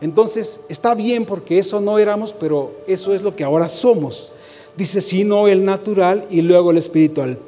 [0.00, 4.32] Entonces está bien porque eso no éramos, pero eso es lo que ahora somos.
[4.76, 7.38] Dice, sino el natural y luego el espiritual.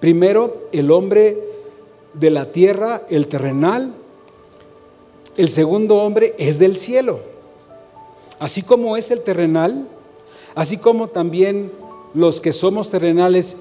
[0.00, 1.38] Primero el hombre
[2.12, 3.94] de la tierra, el terrenal.
[5.36, 7.31] El segundo hombre es del cielo.
[8.42, 9.86] Así como es el terrenal,
[10.56, 11.70] así como también
[12.12, 13.56] los que somos terrenales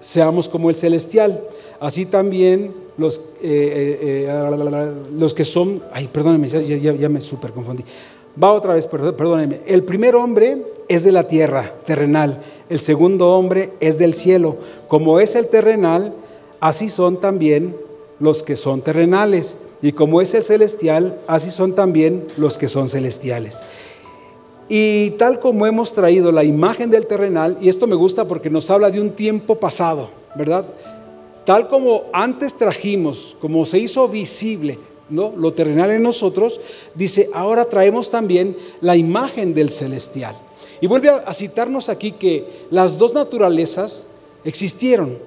[0.00, 1.44] seamos como el celestial,
[1.80, 7.84] así también los, eh, eh, eh, los que son, ay, perdónenme, ya, me super confundí.
[8.42, 9.60] Va otra vez, perdónenme.
[9.66, 12.40] El primer hombre es de la tierra, terrenal.
[12.70, 14.56] El segundo hombre es del cielo.
[14.88, 16.14] Como es el terrenal,
[16.58, 17.76] así son también
[18.18, 19.58] los que son terrenales.
[19.82, 23.60] Y como es el celestial, así son también los que son celestiales.
[24.72, 28.70] Y tal como hemos traído la imagen del terrenal, y esto me gusta porque nos
[28.70, 30.64] habla de un tiempo pasado, ¿verdad?
[31.44, 35.32] Tal como antes trajimos, como se hizo visible, ¿no?
[35.36, 36.60] Lo terrenal en nosotros,
[36.94, 40.36] dice, ahora traemos también la imagen del celestial.
[40.80, 44.06] Y vuelve a citarnos aquí que las dos naturalezas
[44.44, 45.18] existieron.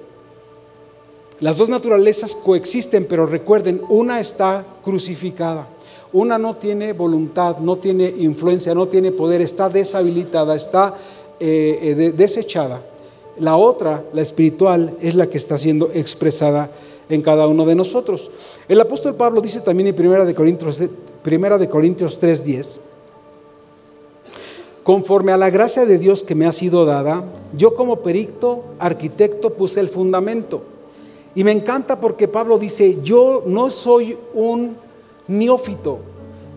[1.40, 5.68] Las dos naturalezas coexisten, pero recuerden, una está crucificada.
[6.14, 10.94] Una no tiene voluntad, no tiene influencia, no tiene poder, está deshabilitada, está
[11.40, 12.80] eh, eh, desechada.
[13.40, 16.70] La otra, la espiritual, es la que está siendo expresada
[17.08, 18.30] en cada uno de nosotros.
[18.68, 20.84] El apóstol Pablo dice también en 1 de Corintios,
[21.68, 22.78] Corintios 3:10,
[24.84, 27.24] conforme a la gracia de Dios que me ha sido dada,
[27.56, 30.62] yo como perito, arquitecto, puse el fundamento.
[31.34, 34.83] Y me encanta porque Pablo dice, yo no soy un
[35.28, 35.98] neófito.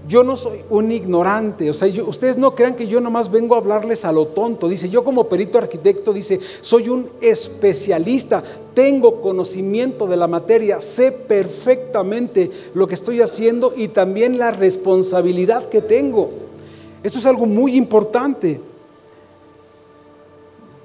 [0.08, 3.58] Yo no soy un ignorante, o sea, ustedes no crean que yo nomás vengo a
[3.58, 4.70] hablarles a lo tonto.
[4.70, 8.42] Dice, yo como perito arquitecto, dice, soy un especialista,
[8.74, 15.68] tengo conocimiento de la materia, sé perfectamente lo que estoy haciendo y también la responsabilidad
[15.68, 16.30] que tengo.
[17.04, 18.62] Esto es algo muy importante.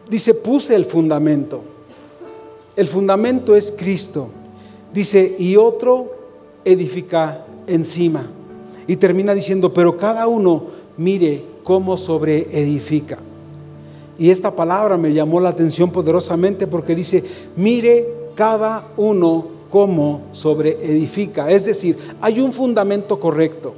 [0.08, 1.60] Dice, puse el fundamento.
[2.74, 4.30] El fundamento es Cristo.
[4.92, 6.12] Dice, y otro
[6.64, 8.26] edifica encima.
[8.86, 10.64] Y termina diciendo, pero cada uno
[10.96, 13.18] mire cómo sobre edifica.
[14.18, 17.24] Y esta palabra me llamó la atención poderosamente porque dice,
[17.56, 21.50] mire cada uno cómo sobre edifica.
[21.50, 23.74] Es decir, hay un fundamento correcto,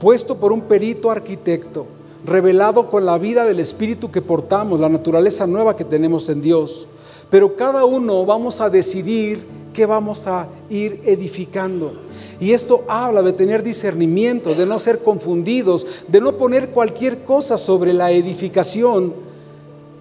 [0.00, 1.86] puesto por un perito arquitecto,
[2.24, 6.88] revelado con la vida del Espíritu que portamos, la naturaleza nueva que tenemos en Dios.
[7.30, 11.94] Pero cada uno vamos a decidir qué vamos a ir edificando.
[12.40, 17.56] Y esto habla de tener discernimiento, de no ser confundidos, de no poner cualquier cosa
[17.56, 19.14] sobre la edificación,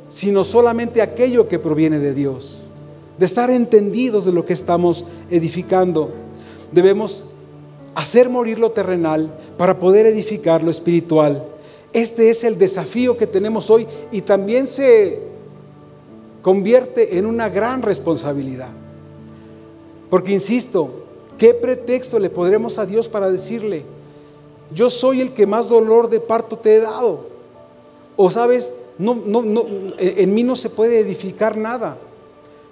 [0.09, 2.63] sino solamente aquello que proviene de Dios.
[3.17, 6.11] De estar entendidos de lo que estamos edificando.
[6.71, 7.27] Debemos
[7.93, 11.45] hacer morir lo terrenal para poder edificar lo espiritual.
[11.93, 15.19] Este es el desafío que tenemos hoy y también se
[16.41, 18.69] convierte en una gran responsabilidad.
[20.11, 21.01] Porque, insisto,
[21.41, 23.83] ¿Qué pretexto le podremos a Dios para decirle,
[24.71, 27.25] yo soy el que más dolor de parto te he dado?
[28.15, 29.65] O sabes, no, no, no,
[29.97, 31.97] en mí no se puede edificar nada.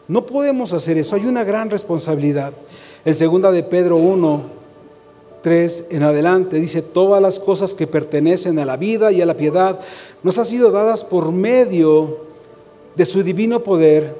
[0.07, 2.53] No podemos hacer eso, hay una gran responsabilidad.
[3.03, 4.43] En segunda de Pedro 1,
[5.41, 9.35] 3 en adelante dice, todas las cosas que pertenecen a la vida y a la
[9.35, 9.79] piedad
[10.21, 12.19] nos han sido dadas por medio
[12.95, 14.15] de su divino poder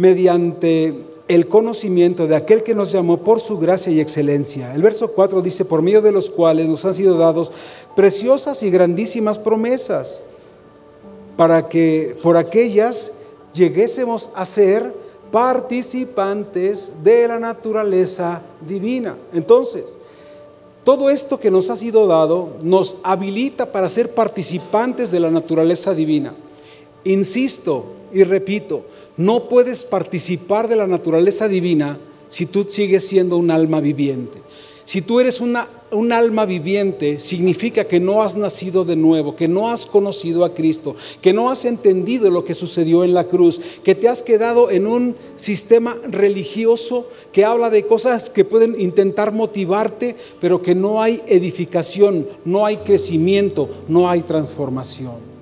[0.00, 0.94] mediante
[1.28, 4.74] el conocimiento de aquel que nos llamó por su gracia y excelencia.
[4.74, 7.52] El verso 4 dice, por medio de los cuales nos han sido dados
[7.94, 10.24] preciosas y grandísimas promesas,
[11.36, 13.12] para que por aquellas
[13.52, 14.90] lleguésemos a ser
[15.30, 19.18] participantes de la naturaleza divina.
[19.34, 19.98] Entonces,
[20.82, 25.92] todo esto que nos ha sido dado nos habilita para ser participantes de la naturaleza
[25.92, 26.32] divina.
[27.04, 28.84] Insisto y repito,
[29.16, 31.98] no puedes participar de la naturaleza divina
[32.28, 34.38] si tú sigues siendo un alma viviente.
[34.90, 39.46] Si tú eres una, un alma viviente, significa que no has nacido de nuevo, que
[39.46, 43.60] no has conocido a Cristo, que no has entendido lo que sucedió en la cruz,
[43.84, 49.32] que te has quedado en un sistema religioso que habla de cosas que pueden intentar
[49.32, 55.39] motivarte, pero que no hay edificación, no hay crecimiento, no hay transformación.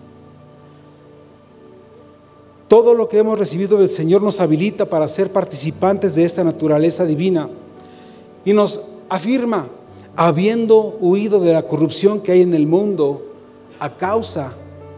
[2.68, 7.06] Todo lo que hemos recibido del Señor nos habilita para ser participantes de esta naturaleza
[7.06, 7.48] divina
[8.44, 9.68] y nos afirma,
[10.14, 13.24] habiendo huido de la corrupción que hay en el mundo
[13.80, 14.52] a causa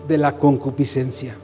[0.08, 1.36] de la concupiscencia.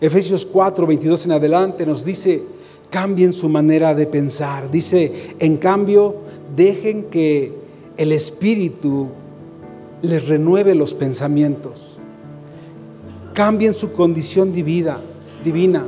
[0.00, 2.42] Efesios 4, 22 en adelante nos dice,
[2.90, 4.70] cambien su manera de pensar.
[4.70, 6.16] Dice, en cambio,
[6.56, 7.52] dejen que
[7.96, 9.08] el Espíritu
[10.02, 11.97] les renueve los pensamientos.
[13.38, 14.98] Cambien su condición divina.
[15.44, 15.86] divina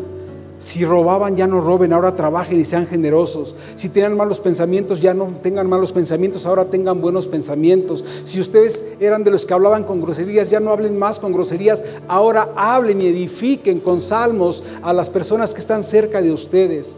[0.57, 3.57] si robaban, ya no roben, ahora trabajen y sean generosos.
[3.75, 8.05] Si tenían malos pensamientos, ya no tengan malos pensamientos, ahora tengan buenos pensamientos.
[8.23, 11.83] Si ustedes eran de los que hablaban con groserías, ya no hablen más con groserías,
[12.07, 16.97] ahora hablen y edifiquen con salmos a las personas que están cerca de ustedes.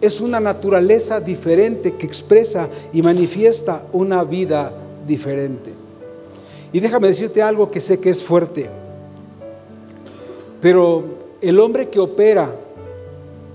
[0.00, 4.72] Es una naturaleza diferente que expresa y manifiesta una vida
[5.04, 5.72] diferente.
[6.72, 8.83] Y déjame decirte algo que sé que es fuerte,
[10.64, 11.04] pero
[11.42, 12.48] el hombre que opera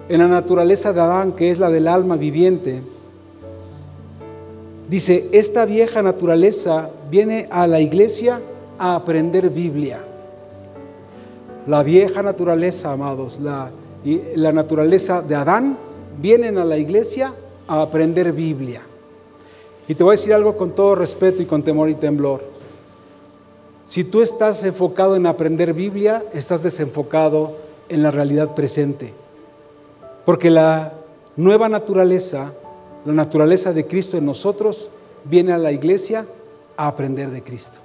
[0.09, 2.83] en la naturaleza de Adán, que es la del alma viviente,
[4.87, 8.39] dice, esta vieja naturaleza viene a la iglesia
[8.77, 10.05] a aprender Biblia.
[11.65, 13.71] La vieja naturaleza, amados, la,
[14.35, 15.79] la naturaleza de Adán,
[16.19, 17.33] vienen a la iglesia
[17.67, 18.83] a aprender Biblia.
[19.87, 22.58] Y te voy a decir algo con todo respeto y con temor y temblor.
[23.89, 27.57] Si tú estás enfocado en aprender Biblia, estás desenfocado
[27.89, 29.15] en la realidad presente.
[30.27, 30.93] Porque la
[31.35, 32.53] nueva naturaleza,
[33.03, 34.91] la naturaleza de Cristo en nosotros,
[35.23, 36.27] viene a la iglesia
[36.77, 37.79] a aprender de Cristo.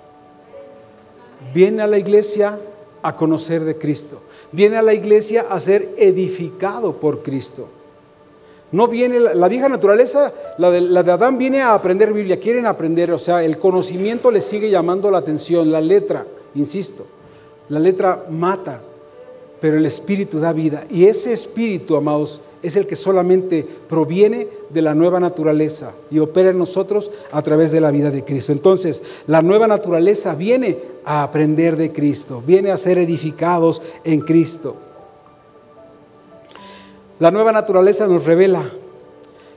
[1.55, 2.61] Viene a la iglesia
[3.00, 4.20] a conocer de Cristo.
[4.52, 7.66] Viene a la iglesia a ser edificado por Cristo.
[8.75, 12.66] No viene la, vieja naturaleza, la de, la de, Adán viene a aprender Biblia, quieren
[12.66, 17.07] aprender, o sea, el conocimiento le sigue llamando la atención, la letra, insisto,
[17.68, 18.81] la letra mata,
[19.61, 20.87] pero el Espíritu da vida.
[20.91, 26.51] Y ese Espíritu, amados, es el que solamente proviene de la nueva naturaleza y opera
[26.51, 28.51] en nosotros a través de la vida de Cristo.
[28.51, 34.75] Entonces, la nueva naturaleza viene a aprender de Cristo, viene a ser edificados en Cristo.
[37.19, 38.62] La nueva naturaleza nos revela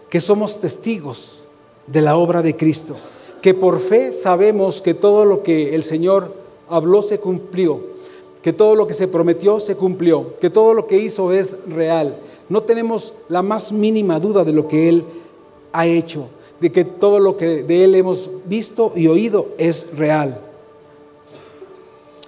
[0.10, 1.46] que somos testigos
[1.88, 2.96] de la obra de Cristo,
[3.42, 6.34] que por fe sabemos que todo lo que el Señor
[6.70, 7.82] habló se cumplió
[8.48, 12.18] que todo lo que se prometió se cumplió, que todo lo que hizo es real.
[12.48, 15.04] No tenemos la más mínima duda de lo que Él
[15.74, 16.30] ha hecho,
[16.62, 20.47] de que todo lo que de Él hemos visto y oído es real.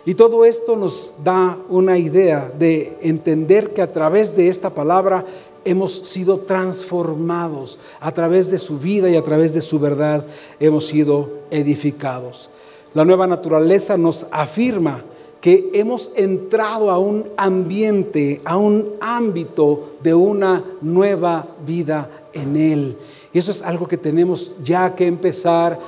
[0.06, 5.26] Y todo esto nos da una idea de entender que a través de esta palabra
[5.66, 10.26] hemos sido transformados, a través de su vida y a través de su verdad
[10.60, 12.50] hemos sido edificados.
[12.94, 15.04] La nueva naturaleza nos afirma
[15.42, 22.98] que hemos entrado a un ambiente, a un ámbito de una nueva vida en Él.
[23.32, 25.80] Y eso es algo que tenemos ya que empezar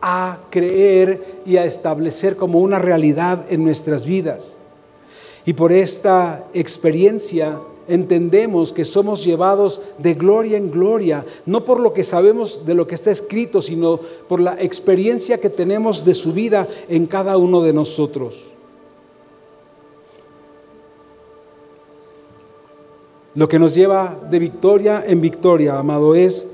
[0.00, 4.58] a creer y a establecer como una realidad en nuestras vidas.
[5.44, 11.92] Y por esta experiencia entendemos que somos llevados de gloria en gloria, no por lo
[11.92, 13.98] que sabemos de lo que está escrito, sino
[14.28, 18.52] por la experiencia que tenemos de su vida en cada uno de nosotros.
[23.34, 26.48] Lo que nos lleva de victoria en victoria, amado, es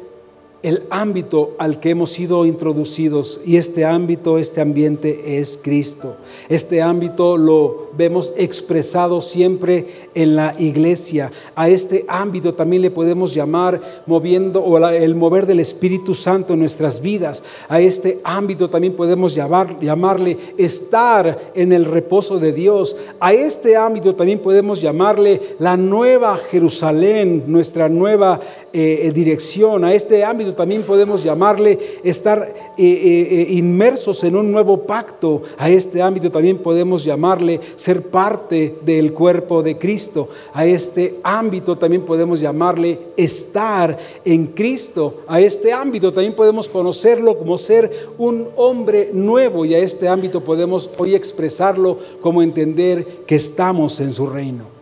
[0.67, 6.17] el ámbito al que hemos sido introducidos y este ámbito, este ambiente es Cristo.
[6.49, 9.87] Este ámbito lo vemos expresado siempre
[10.17, 11.31] en la iglesia.
[11.55, 16.59] A este ámbito también le podemos llamar moviendo o el mover del Espíritu Santo en
[16.59, 17.45] nuestras vidas.
[17.69, 22.97] A este ámbito también podemos llamar, llamarle estar en el reposo de Dios.
[23.21, 28.41] A este ámbito también podemos llamarle la nueva Jerusalén, nuestra nueva
[28.73, 29.85] eh, dirección.
[29.85, 35.43] A este ámbito también podemos llamarle estar eh, eh, inmersos en un nuevo pacto.
[35.59, 40.29] A este ámbito también podemos llamarle ser parte del cuerpo de Cristo.
[40.53, 45.23] A este ámbito también podemos llamarle estar en Cristo.
[45.29, 50.43] A este ámbito también podemos conocerlo como ser un hombre nuevo y a este ámbito
[50.43, 54.77] podemos hoy expresarlo como entender que estamos en su reino.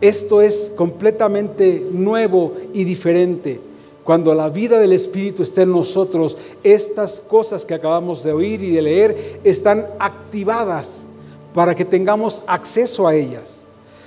[0.00, 3.60] Esto es completamente nuevo y diferente.
[4.06, 8.70] Cuando la vida del Espíritu está en nosotros, estas cosas que acabamos de oír y
[8.70, 11.06] de leer están activadas
[11.52, 13.64] para que tengamos acceso a ellas.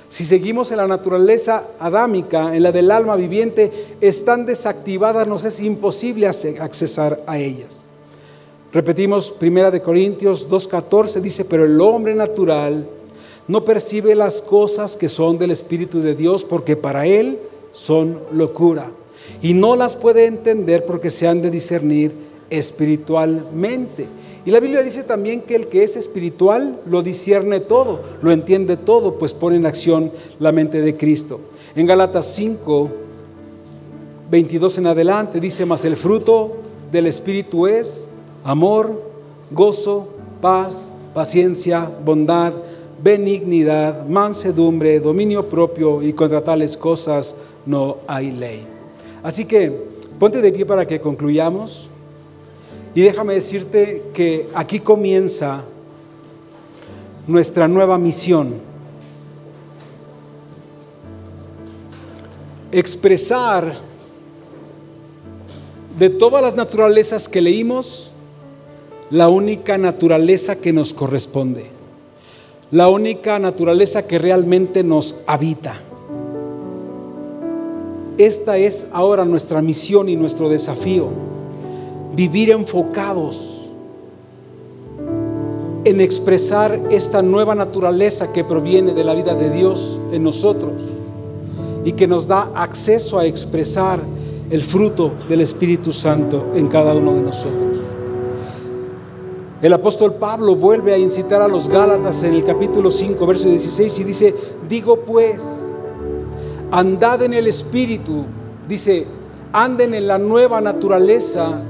[0.07, 5.59] Si seguimos en la naturaleza adámica, en la del alma viviente, están desactivadas, nos es
[5.59, 7.83] imposible accesar a ellas.
[8.71, 12.87] Repetimos, Primera de Corintios 2.14 dice, pero el hombre natural
[13.49, 17.37] no percibe las cosas que son del Espíritu de Dios porque para él
[17.73, 18.93] son locura.
[19.41, 22.13] Y no las puede entender porque se han de discernir
[22.49, 24.07] espiritualmente.
[24.45, 28.77] Y la Biblia dice también que el que es espiritual lo discierne todo, lo entiende
[28.77, 31.39] todo, pues pone en acción la mente de Cristo.
[31.75, 32.89] En Galatas 5,
[34.31, 36.57] 22 en adelante dice, mas el fruto
[36.91, 38.07] del Espíritu es
[38.43, 39.01] amor,
[39.51, 40.07] gozo,
[40.41, 42.53] paz, paciencia, bondad,
[43.03, 48.78] benignidad, mansedumbre, dominio propio y contra tales cosas no hay ley.
[49.23, 49.71] Así que
[50.17, 51.89] ponte de pie para que concluyamos
[52.95, 55.63] y déjame decirte que aquí comienza
[57.27, 58.53] nuestra nueva misión.
[62.71, 63.77] Expresar
[65.97, 68.13] de todas las naturalezas que leímos,
[69.09, 71.79] la única naturaleza que nos corresponde
[72.71, 75.75] la única naturaleza que realmente nos habita.
[78.19, 81.07] Esta es ahora nuestra misión y nuestro desafío,
[82.13, 83.71] vivir enfocados
[85.85, 90.73] en expresar esta nueva naturaleza que proviene de la vida de Dios en nosotros
[91.85, 94.01] y que nos da acceso a expresar
[94.49, 97.77] el fruto del Espíritu Santo en cada uno de nosotros.
[99.61, 103.99] El apóstol Pablo vuelve a incitar a los Gálatas en el capítulo 5, verso 16
[103.99, 104.35] y dice,
[104.67, 105.73] digo pues,
[106.71, 108.25] andad en el Espíritu,
[108.67, 109.05] dice,
[109.53, 111.61] anden en la nueva naturaleza,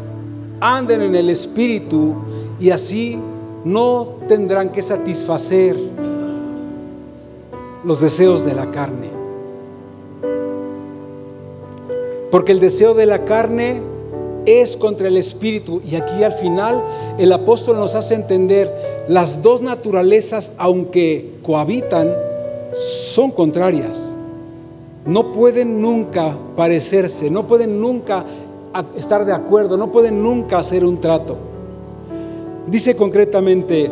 [0.60, 2.16] anden en el Espíritu
[2.60, 3.20] y así
[3.64, 5.76] no tendrán que satisfacer
[7.84, 9.10] los deseos de la carne.
[12.32, 13.82] Porque el deseo de la carne
[14.45, 15.82] es contra el espíritu.
[15.86, 16.84] Y aquí al final
[17.18, 22.14] el apóstol nos hace entender las dos naturalezas, aunque cohabitan,
[22.74, 24.16] son contrarias.
[25.10, 28.24] No pueden nunca parecerse, no pueden nunca
[28.95, 31.36] estar de acuerdo, no pueden nunca hacer un trato.
[32.68, 33.89] Dice concretamente,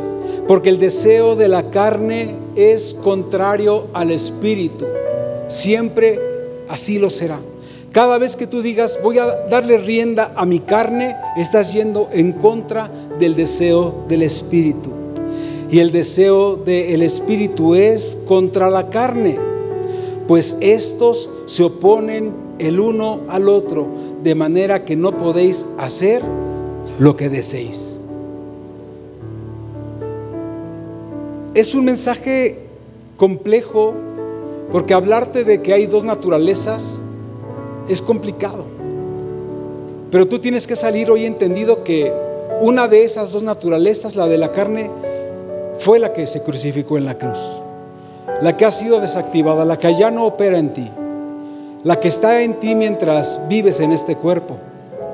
[0.47, 4.85] porque el deseo de la carne es contrario al espíritu.
[5.47, 6.19] Siempre
[6.69, 7.39] así lo será.
[7.91, 12.33] Cada vez que tú digas, voy a darle rienda a mi carne, estás yendo en
[12.33, 14.91] contra del deseo del Espíritu.
[15.71, 19.46] Y el deseo del Espíritu es contra la carne,
[20.27, 23.87] pues estos se oponen el uno al otro,
[24.23, 26.21] de manera que no podéis hacer
[26.99, 28.03] lo que deseéis.
[31.53, 32.67] Es un mensaje
[33.15, 33.93] complejo
[34.71, 37.01] porque hablarte de que hay dos naturalezas
[37.87, 38.65] es complicado.
[40.11, 42.13] Pero tú tienes que salir hoy entendido que
[42.61, 44.89] una de esas dos naturalezas, la de la carne,
[45.79, 47.61] fue la que se crucificó en la cruz.
[48.41, 50.89] La que ha sido desactivada, la que ya no opera en ti.
[51.83, 54.57] La que está en ti mientras vives en este cuerpo,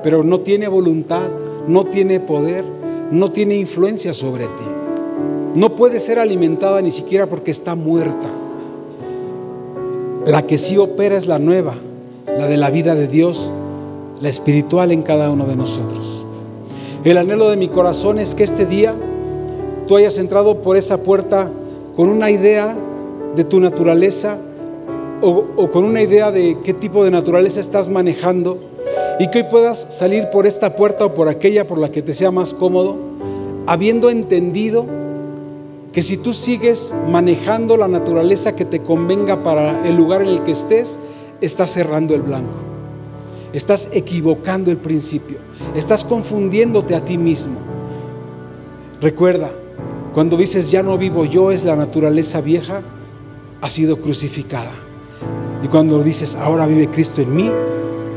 [0.02, 1.28] pero no tiene voluntad,
[1.66, 2.64] no tiene poder,
[3.10, 4.64] no tiene influencia sobre ti.
[5.54, 8.28] No puede ser alimentada ni siquiera porque está muerta.
[10.26, 11.74] La que sí opera es la nueva,
[12.26, 13.52] la de la vida de Dios,
[14.20, 16.26] la espiritual en cada uno de nosotros.
[17.04, 18.94] El anhelo de mi corazón es que este día
[19.86, 21.50] tú hayas entrado por esa puerta
[21.94, 22.76] con una idea
[23.34, 24.38] de tu naturaleza
[25.20, 28.58] o, con una idea de qué tipo de naturaleza estás manejando
[29.18, 32.12] y que hoy puedas salir por esta puerta o por aquella por la que te
[32.12, 32.96] sea más cómodo,
[33.66, 34.86] habiendo entendido
[35.92, 40.42] que si tú sigues manejando la naturaleza que te convenga para el lugar en el
[40.42, 40.98] que estés,
[41.40, 42.52] estás cerrando el blanco.
[43.52, 45.38] Estás equivocando el principio.
[45.76, 47.60] Estás confundiéndote a ti mismo.
[49.00, 49.50] Recuerda,
[50.12, 52.82] cuando dices ya no vivo yo, es la naturaleza vieja,
[53.64, 54.72] ha sido crucificada.
[55.62, 57.50] Y cuando dices ahora vive Cristo en mí,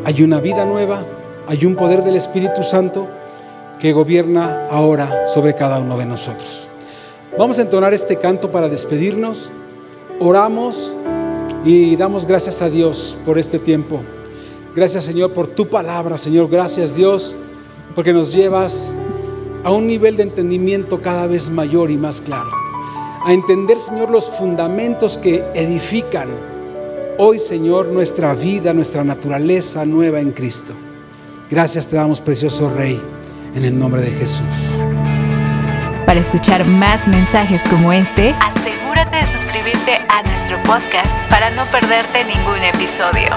[0.04, 1.06] hay una vida nueva,
[1.48, 3.08] hay un poder del Espíritu Santo
[3.80, 6.70] que gobierna ahora sobre cada uno de nosotros.
[7.39, 9.54] Vamos a entonar este canto para despedirnos.
[10.20, 10.98] Oramos
[11.64, 14.02] y damos gracias a Dios por este tiempo.
[14.76, 16.50] Gracias Señor por tu palabra, Señor.
[16.50, 17.38] Gracias Dios
[17.95, 18.93] porque nos llevas
[19.64, 22.66] a un nivel de entendimiento cada vez mayor y más claro.
[23.26, 26.30] A entender, Señor, los fundamentos que edifican
[27.18, 30.74] hoy, Señor, nuestra vida, nuestra naturaleza nueva en Cristo.
[31.49, 33.01] Gracias te damos, precioso Rey,
[33.55, 34.45] en el nombre de Jesús.
[36.05, 42.24] Para escuchar más mensajes como este, asegúrate de suscribirte a nuestro podcast para no perderte
[42.24, 43.30] ningún episodio.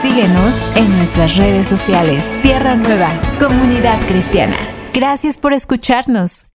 [0.00, 2.38] Síguenos en nuestras redes sociales.
[2.42, 4.56] Tierra Nueva, Comunidad Cristiana.
[4.94, 6.46] Gracias por escucharnos.